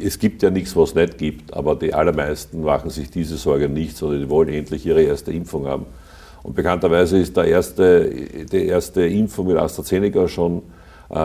es 0.00 0.18
gibt 0.18 0.42
ja 0.42 0.50
nichts, 0.50 0.76
was 0.76 0.90
es 0.90 0.94
nicht 0.94 1.18
gibt, 1.18 1.54
aber 1.54 1.76
die 1.76 1.94
allermeisten 1.94 2.62
machen 2.62 2.90
sich 2.90 3.10
diese 3.10 3.36
Sorge 3.36 3.68
nicht, 3.68 3.96
sondern 3.96 4.20
die 4.20 4.28
wollen 4.28 4.50
endlich 4.50 4.84
ihre 4.84 5.02
erste 5.02 5.32
Impfung 5.32 5.66
haben. 5.66 5.86
Und 6.42 6.54
bekannterweise 6.54 7.18
ist 7.18 7.36
der 7.38 7.44
erste, 7.44 8.04
die 8.04 8.66
erste 8.66 9.06
Impfung 9.06 9.46
mit 9.46 9.56
AstraZeneca 9.56 10.28
schon 10.28 10.62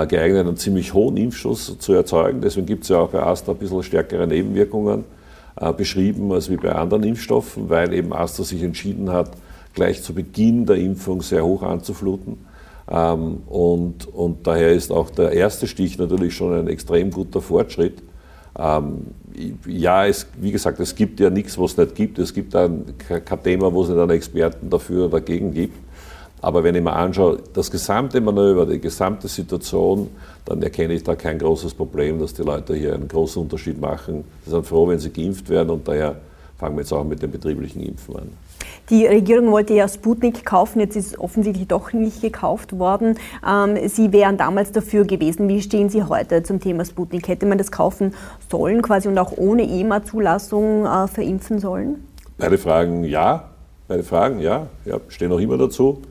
geeignet, 0.07 0.45
einen 0.45 0.57
ziemlich 0.57 0.93
hohen 0.93 1.17
Impfschuss 1.17 1.77
zu 1.79 1.93
erzeugen. 1.93 2.41
Deswegen 2.41 2.67
gibt 2.67 2.83
es 2.83 2.89
ja 2.89 2.99
auch 2.99 3.09
bei 3.09 3.23
Astra 3.23 3.53
ein 3.53 3.57
bisschen 3.57 3.83
stärkere 3.83 4.27
Nebenwirkungen. 4.27 5.03
äh, 5.59 5.73
beschrieben 5.73 6.31
als 6.31 6.49
wie 6.49 6.57
bei 6.57 6.71
anderen 6.73 7.03
Impfstoffen, 7.03 7.69
weil 7.69 7.93
eben 7.93 8.13
Astra 8.13 8.43
sich 8.43 8.63
entschieden 8.63 9.11
hat, 9.11 9.31
gleich 9.73 10.01
zu 10.01 10.13
Beginn 10.13 10.65
der 10.65 10.77
Impfung 10.77 11.21
sehr 11.21 11.45
hoch 11.45 11.63
anzufluten. 11.63 12.37
Ähm, 12.89 13.43
und, 13.47 14.07
und 14.13 14.47
daher 14.47 14.71
ist 14.71 14.91
auch 14.91 15.09
der 15.09 15.31
erste 15.31 15.67
Stich 15.67 15.97
natürlich 15.97 16.33
schon 16.33 16.53
ein 16.53 16.67
extrem 16.67 17.11
guter 17.11 17.41
Fortschritt. 17.41 18.01
Ähm, 18.57 19.07
ja, 19.67 20.05
es, 20.05 20.27
wie 20.41 20.51
gesagt, 20.51 20.79
es 20.79 20.95
gibt 20.95 21.19
ja 21.19 21.29
nichts, 21.29 21.57
was 21.57 21.71
es 21.71 21.77
nicht 21.77 21.95
gibt. 21.95 22.19
Es 22.19 22.33
gibt 22.33 22.55
ein, 22.55 22.85
kein 22.97 23.43
Thema, 23.43 23.71
wo 23.73 23.83
es 23.83 23.89
nicht 23.89 23.99
einen 23.99 24.09
Experten 24.09 24.69
dafür 24.69 25.05
oder 25.05 25.19
dagegen 25.19 25.53
gibt. 25.53 25.77
Aber 26.41 26.63
wenn 26.63 26.75
ich 26.75 26.83
mir 26.83 26.93
anschaue, 26.93 27.39
das 27.53 27.69
gesamte 27.69 28.21
Manöver, 28.21 28.65
die 28.65 28.79
gesamte 28.79 29.27
Situation, 29.27 30.09
dann 30.45 30.61
erkenne 30.61 30.93
ich 30.93 31.03
da 31.03 31.15
kein 31.15 31.37
großes 31.37 31.73
Problem, 31.73 32.19
dass 32.19 32.33
die 32.33 32.43
Leute 32.43 32.75
hier 32.75 32.93
einen 32.93 33.07
großen 33.07 33.41
Unterschied 33.41 33.79
machen. 33.79 34.23
Sie 34.45 34.51
sind 34.51 34.65
froh, 34.65 34.87
wenn 34.87 34.99
sie 34.99 35.11
geimpft 35.11 35.49
werden 35.49 35.69
und 35.69 35.87
daher 35.87 36.15
fangen 36.57 36.75
wir 36.75 36.81
jetzt 36.81 36.93
auch 36.93 37.03
mit 37.03 37.21
den 37.21 37.31
betrieblichen 37.31 37.81
Impfen 37.81 38.15
an. 38.15 38.29
Die 38.89 39.05
Regierung 39.05 39.51
wollte 39.51 39.73
ja 39.73 39.87
Sputnik 39.87 40.45
kaufen, 40.45 40.79
jetzt 40.79 40.95
ist 40.95 41.07
es 41.07 41.19
offensichtlich 41.19 41.67
doch 41.67 41.93
nicht 41.93 42.21
gekauft 42.21 42.77
worden. 42.77 43.17
Ähm, 43.47 43.77
sie 43.87 44.11
wären 44.11 44.37
damals 44.37 44.71
dafür 44.71 45.05
gewesen. 45.05 45.47
Wie 45.47 45.61
stehen 45.61 45.89
Sie 45.89 46.03
heute 46.03 46.41
zum 46.41 46.59
Thema 46.59 46.85
Sputnik? 46.85 47.27
Hätte 47.27 47.45
man 47.45 47.57
das 47.57 47.71
kaufen 47.71 48.13
sollen 48.49 48.81
quasi 48.81 49.07
und 49.07 49.17
auch 49.19 49.33
ohne 49.37 49.69
EMA-Zulassung 49.69 50.85
äh, 50.85 51.07
verimpfen 51.07 51.59
sollen? 51.59 52.03
Beide 52.37 52.57
Fragen 52.57 53.03
ja. 53.03 53.49
Beide 53.87 54.03
Fragen 54.03 54.39
ja. 54.39 54.67
Ja, 54.85 54.99
stehen 55.07 55.29
noch 55.29 55.39
immer 55.39 55.57
dazu. 55.57 56.01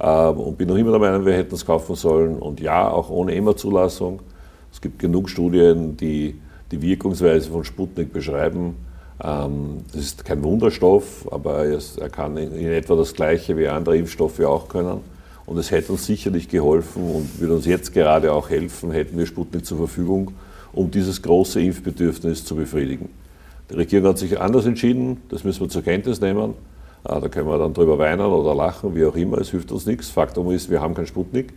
Ähm, 0.00 0.36
und 0.38 0.58
bin 0.58 0.68
noch 0.68 0.76
immer 0.76 0.90
der 0.90 1.00
Meinung, 1.00 1.26
wir 1.26 1.34
hätten 1.34 1.54
es 1.54 1.64
kaufen 1.64 1.94
sollen. 1.94 2.38
Und 2.38 2.60
ja, 2.60 2.90
auch 2.90 3.10
ohne 3.10 3.34
EMA-Zulassung. 3.34 4.20
Es 4.72 4.80
gibt 4.80 4.98
genug 4.98 5.30
Studien, 5.30 5.96
die 5.96 6.40
die 6.70 6.82
Wirkungsweise 6.82 7.50
von 7.50 7.64
Sputnik 7.64 8.12
beschreiben. 8.12 8.76
Ähm, 9.22 9.84
das 9.92 10.02
ist 10.02 10.24
kein 10.24 10.42
Wunderstoff, 10.42 11.28
aber 11.30 11.64
er 11.64 12.08
kann 12.10 12.36
in 12.36 12.72
etwa 12.72 12.96
das 12.96 13.14
Gleiche 13.14 13.56
wie 13.56 13.68
andere 13.68 13.96
Impfstoffe 13.96 14.40
auch 14.40 14.68
können. 14.68 15.00
Und 15.46 15.58
es 15.58 15.70
hätte 15.70 15.92
uns 15.92 16.06
sicherlich 16.06 16.48
geholfen 16.48 17.02
und 17.02 17.40
würde 17.40 17.54
uns 17.54 17.66
jetzt 17.66 17.92
gerade 17.92 18.32
auch 18.32 18.48
helfen, 18.48 18.90
hätten 18.90 19.18
wir 19.18 19.26
Sputnik 19.26 19.64
zur 19.66 19.78
Verfügung, 19.78 20.32
um 20.72 20.90
dieses 20.90 21.20
große 21.20 21.60
Impfbedürfnis 21.60 22.44
zu 22.44 22.56
befriedigen. 22.56 23.10
Die 23.70 23.74
Regierung 23.74 24.08
hat 24.08 24.18
sich 24.18 24.40
anders 24.40 24.66
entschieden, 24.66 25.18
das 25.28 25.44
müssen 25.44 25.60
wir 25.60 25.68
zur 25.68 25.82
Kenntnis 25.82 26.20
nehmen. 26.20 26.54
Äh, 27.04 27.20
da 27.20 27.28
können 27.28 27.48
wir 27.48 27.58
dann 27.58 27.74
drüber 27.74 27.98
weinen 27.98 28.26
oder 28.26 28.54
lachen, 28.54 28.94
wie 28.94 29.04
auch 29.04 29.16
immer, 29.16 29.38
es 29.38 29.50
hilft 29.50 29.72
uns 29.72 29.86
nichts. 29.86 30.10
Faktum 30.10 30.50
ist, 30.50 30.70
wir 30.70 30.80
haben 30.80 30.94
keinen 30.94 31.06
Sputnik. 31.06 31.52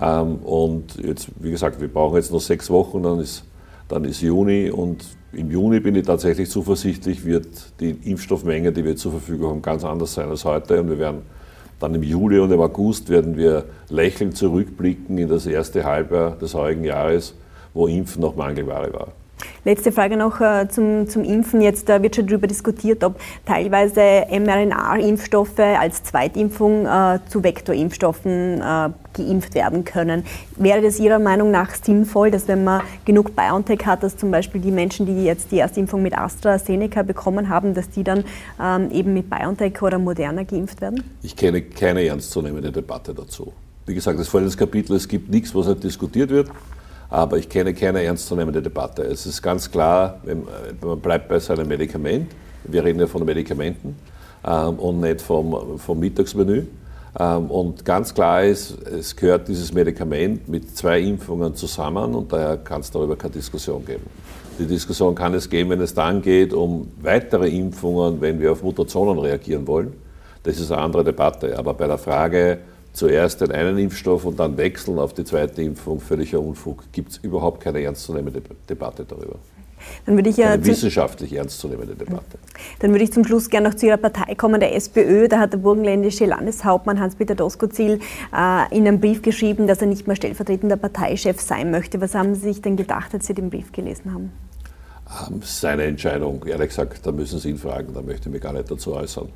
Ähm, 0.00 0.36
und 0.36 0.96
jetzt, 0.96 1.28
wie 1.40 1.50
gesagt, 1.50 1.80
wir 1.80 1.88
brauchen 1.88 2.16
jetzt 2.16 2.32
noch 2.32 2.40
sechs 2.40 2.70
Wochen, 2.70 3.02
dann 3.02 3.20
ist, 3.20 3.44
dann 3.88 4.04
ist 4.04 4.20
Juni 4.20 4.70
und 4.70 5.04
im 5.32 5.50
Juni 5.50 5.80
bin 5.80 5.96
ich 5.96 6.06
tatsächlich 6.06 6.48
zuversichtlich, 6.48 7.24
wird 7.24 7.48
die 7.80 7.90
Impfstoffmenge, 7.90 8.72
die 8.72 8.84
wir 8.84 8.96
zur 8.96 9.12
Verfügung 9.12 9.50
haben, 9.50 9.62
ganz 9.62 9.84
anders 9.84 10.14
sein 10.14 10.28
als 10.28 10.44
heute. 10.44 10.80
Und 10.80 10.90
wir 10.90 10.98
werden 10.98 11.22
dann 11.80 11.94
im 11.94 12.02
Juli 12.02 12.38
und 12.38 12.52
im 12.52 12.60
August 12.60 13.08
werden 13.08 13.36
wir 13.36 13.64
lächelnd 13.88 14.36
zurückblicken 14.36 15.18
in 15.18 15.28
das 15.28 15.46
erste 15.46 15.84
Halbjahr 15.84 16.36
des 16.36 16.54
heurigen 16.54 16.84
Jahres, 16.84 17.34
wo 17.72 17.88
Impfen 17.88 18.22
noch 18.22 18.36
Mangelware 18.36 18.92
war. 18.92 19.08
Letzte 19.66 19.92
Frage 19.92 20.18
noch 20.18 20.42
äh, 20.42 20.68
zum, 20.68 21.08
zum 21.08 21.24
Impfen. 21.24 21.62
Jetzt 21.62 21.88
äh, 21.88 22.02
wird 22.02 22.16
schon 22.16 22.26
darüber 22.26 22.46
diskutiert, 22.46 23.02
ob 23.02 23.18
teilweise 23.46 24.26
mRNA-Impfstoffe 24.30 25.58
als 25.58 26.02
Zweitimpfung 26.02 26.84
äh, 26.84 27.20
zu 27.28 27.42
Vektorimpfstoffen 27.42 28.62
geimpft 29.14 29.54
werden 29.54 29.84
können. 29.84 30.24
Wäre 30.56 30.82
das 30.82 30.98
Ihrer 30.98 31.18
Meinung 31.18 31.50
nach 31.50 31.74
sinnvoll, 31.74 32.30
dass 32.30 32.48
wenn 32.48 32.64
man 32.64 32.82
genug 33.04 33.36
BioNTech 33.36 33.86
hat, 33.86 34.02
dass 34.02 34.16
zum 34.16 34.30
Beispiel 34.30 34.60
die 34.60 34.72
Menschen, 34.72 35.06
die 35.06 35.24
jetzt 35.24 35.52
die 35.52 35.56
erste 35.56 35.80
Impfung 35.80 36.02
mit 36.02 36.18
AstraZeneca 36.18 37.02
bekommen 37.02 37.48
haben, 37.48 37.74
dass 37.74 37.88
die 37.88 38.02
dann 38.02 38.24
ähm, 38.60 38.90
eben 38.90 39.14
mit 39.14 39.30
BioNTech 39.30 39.80
oder 39.82 39.98
Moderna 39.98 40.42
geimpft 40.42 40.80
werden? 40.80 41.04
Ich 41.22 41.36
kenne 41.36 41.62
keine 41.62 42.04
ernstzunehmende 42.04 42.72
Debatte 42.72 43.14
dazu. 43.14 43.52
Wie 43.86 43.94
gesagt, 43.94 44.18
das 44.18 44.28
vorhin 44.28 44.48
das 44.48 44.56
Kapitel, 44.56 44.96
es 44.96 45.06
gibt 45.06 45.30
nichts, 45.30 45.54
was 45.54 45.68
nicht 45.68 45.84
diskutiert 45.84 46.30
wird 46.30 46.50
aber 47.14 47.38
ich 47.38 47.48
kenne 47.48 47.72
keine 47.74 48.02
ernstzunehmende 48.02 48.60
Debatte. 48.60 49.02
Es 49.02 49.24
ist 49.24 49.40
ganz 49.40 49.70
klar, 49.70 50.20
man 50.82 50.98
bleibt 50.98 51.28
bei 51.28 51.38
seinem 51.38 51.68
Medikament, 51.68 52.32
wir 52.64 52.82
reden 52.82 52.98
ja 52.98 53.06
von 53.06 53.24
Medikamenten 53.24 53.94
ähm, 54.44 54.74
und 54.80 54.98
nicht 54.98 55.20
vom, 55.20 55.78
vom 55.78 56.00
Mittagsmenü. 56.00 56.64
Ähm, 57.16 57.50
und 57.52 57.84
ganz 57.84 58.12
klar 58.12 58.42
ist, 58.42 58.76
es 58.88 59.14
gehört 59.14 59.46
dieses 59.46 59.72
Medikament 59.72 60.48
mit 60.48 60.76
zwei 60.76 61.00
Impfungen 61.02 61.54
zusammen 61.54 62.16
und 62.16 62.32
daher 62.32 62.56
kann 62.56 62.80
es 62.80 62.90
darüber 62.90 63.14
keine 63.14 63.34
Diskussion 63.34 63.86
geben. 63.86 64.06
Die 64.58 64.66
Diskussion 64.66 65.14
kann 65.14 65.34
es 65.34 65.48
geben, 65.48 65.70
wenn 65.70 65.80
es 65.82 65.94
dann 65.94 66.20
geht 66.20 66.52
um 66.52 66.88
weitere 67.00 67.48
Impfungen, 67.48 68.20
wenn 68.20 68.40
wir 68.40 68.50
auf 68.50 68.64
Mutationen 68.64 69.20
reagieren 69.20 69.68
wollen. 69.68 69.92
Das 70.42 70.58
ist 70.58 70.72
eine 70.72 70.82
andere 70.82 71.04
Debatte. 71.04 71.56
Aber 71.56 71.74
bei 71.74 71.86
der 71.86 71.98
Frage, 71.98 72.58
zuerst 72.94 73.42
den 73.42 73.52
einen 73.52 73.76
Impfstoff 73.76 74.24
und 74.24 74.40
dann 74.40 74.56
wechseln 74.56 74.98
auf 74.98 75.12
die 75.12 75.24
zweite 75.24 75.60
Impfung, 75.62 76.00
völliger 76.00 76.40
Unfug. 76.40 76.84
Gibt 76.92 77.12
es 77.12 77.16
überhaupt 77.18 77.60
keine 77.60 77.82
ernstzunehmende 77.82 78.40
Debatte 78.68 79.04
darüber. 79.04 79.36
Dann 80.06 80.16
würde 80.16 80.30
ich 80.30 80.38
ja 80.38 80.52
eine 80.52 80.64
wissenschaftlich 80.64 81.34
ernstzunehmende 81.34 81.94
Debatte. 81.94 82.38
Dann 82.78 82.92
würde 82.92 83.04
ich 83.04 83.12
zum 83.12 83.24
Schluss 83.24 83.50
gerne 83.50 83.68
noch 83.68 83.74
zu 83.74 83.84
Ihrer 83.86 83.98
Partei 83.98 84.34
kommen, 84.34 84.58
der 84.58 84.74
SPÖ. 84.74 85.28
Da 85.28 85.40
hat 85.40 85.52
der 85.52 85.58
burgenländische 85.58 86.24
Landeshauptmann 86.24 87.00
Hans-Peter 87.00 87.34
Doskozil 87.34 88.00
äh, 88.34 88.76
in 88.76 88.88
einem 88.88 89.00
Brief 89.00 89.20
geschrieben, 89.20 89.66
dass 89.66 89.82
er 89.82 89.86
nicht 89.88 90.06
mehr 90.06 90.16
stellvertretender 90.16 90.76
Parteichef 90.76 91.40
sein 91.40 91.70
möchte. 91.70 92.00
Was 92.00 92.14
haben 92.14 92.34
Sie 92.34 92.40
sich 92.40 92.62
denn 92.62 92.76
gedacht, 92.76 93.12
als 93.12 93.26
Sie 93.26 93.34
den 93.34 93.50
Brief 93.50 93.72
gelesen 93.72 94.14
haben? 94.14 94.32
Ähm, 95.28 95.40
seine 95.42 95.84
Entscheidung, 95.84 96.44
ehrlich 96.46 96.68
gesagt, 96.68 97.06
da 97.06 97.12
müssen 97.12 97.38
Sie 97.38 97.50
ihn 97.50 97.58
fragen, 97.58 97.92
da 97.92 98.00
möchte 98.00 98.28
ich 98.28 98.32
mich 98.32 98.42
gar 98.42 98.54
nicht 98.54 98.70
dazu 98.70 98.94
äußern. 98.94 99.28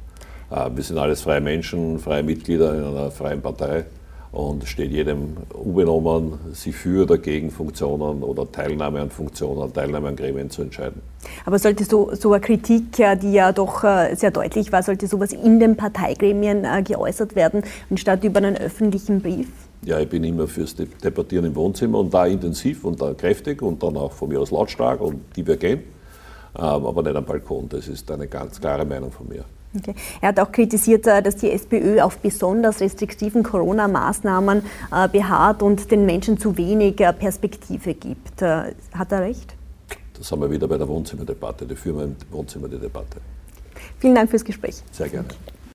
Äh, 0.50 0.70
wir 0.74 0.82
sind 0.82 0.98
alles 0.98 1.22
freie 1.22 1.40
Menschen, 1.40 1.98
freie 1.98 2.22
Mitglieder 2.22 2.74
in 2.74 2.84
einer 2.84 3.10
freien 3.10 3.40
Partei 3.40 3.84
und 4.32 4.64
steht 4.66 4.90
jedem 4.90 5.36
unbenommen, 5.52 6.38
sich 6.52 6.76
für 6.76 7.04
oder 7.04 7.18
gegen 7.18 7.50
Funktionen 7.50 8.22
oder 8.22 8.50
Teilnahme 8.50 9.00
an 9.00 9.10
Funktionen, 9.10 9.72
Teilnahme 9.72 10.08
an 10.08 10.16
Gremien 10.16 10.50
zu 10.50 10.62
entscheiden. 10.62 11.00
Aber 11.46 11.58
sollte 11.58 11.84
so, 11.84 12.14
so 12.14 12.32
eine 12.32 12.40
Kritik, 12.40 12.92
die 12.92 13.32
ja 13.32 13.52
doch 13.52 13.84
äh, 13.84 14.14
sehr 14.14 14.30
deutlich 14.30 14.70
war, 14.70 14.82
sollte 14.82 15.06
sowas 15.06 15.32
in 15.32 15.60
den 15.60 15.76
Parteigremien 15.76 16.64
äh, 16.64 16.82
geäußert 16.82 17.36
werden, 17.36 17.62
anstatt 17.90 18.22
über 18.24 18.38
einen 18.38 18.56
öffentlichen 18.56 19.20
Brief? 19.22 19.48
Ja, 19.82 19.98
ich 19.98 20.08
bin 20.08 20.24
immer 20.24 20.46
fürs 20.46 20.74
Debattieren 20.74 21.46
im 21.46 21.54
Wohnzimmer 21.54 22.00
und 22.00 22.12
da 22.12 22.26
intensiv 22.26 22.84
und 22.84 23.00
da 23.00 23.14
kräftig 23.14 23.62
und 23.62 23.82
dann 23.82 23.96
auch 23.96 24.12
von 24.12 24.28
mir 24.28 24.40
aus 24.40 24.50
lautstark 24.50 25.00
und 25.00 25.20
divergent, 25.36 25.82
ähm, 26.56 26.64
aber 26.64 27.02
nicht 27.02 27.16
am 27.16 27.24
Balkon. 27.24 27.68
Das 27.68 27.88
ist 27.88 28.10
eine 28.10 28.26
ganz 28.26 28.60
klare 28.60 28.84
Meinung 28.84 29.10
von 29.10 29.28
mir. 29.28 29.44
Okay. 29.76 29.94
Er 30.20 30.28
hat 30.28 30.40
auch 30.40 30.50
kritisiert, 30.50 31.06
äh, 31.06 31.22
dass 31.22 31.36
die 31.36 31.50
SPÖ 31.50 32.00
auf 32.00 32.18
besonders 32.18 32.80
restriktiven 32.80 33.42
Corona-Maßnahmen 33.42 34.62
äh, 34.92 35.08
beharrt 35.08 35.62
und 35.62 35.90
den 35.90 36.06
Menschen 36.06 36.38
zu 36.38 36.56
wenig 36.56 37.00
äh, 37.00 37.12
Perspektive 37.12 37.94
gibt. 37.94 38.40
Hat 38.40 39.12
er 39.12 39.20
recht? 39.20 39.54
Das 40.16 40.32
haben 40.32 40.40
wir 40.40 40.50
wieder 40.50 40.66
bei 40.66 40.78
der 40.78 40.88
Wohnzimmerdebatte. 40.88 41.66
Die 41.66 41.76
führen 41.76 41.96
wir 41.96 42.04
im 42.04 42.16
Wohnzimmer 42.30 42.68
die 42.68 42.78
Debatte. 42.78 43.20
Vielen 43.98 44.14
Dank 44.14 44.30
fürs 44.30 44.44
Gespräch. 44.44 44.82
Sehr 44.90 45.08
gerne. 45.08 45.28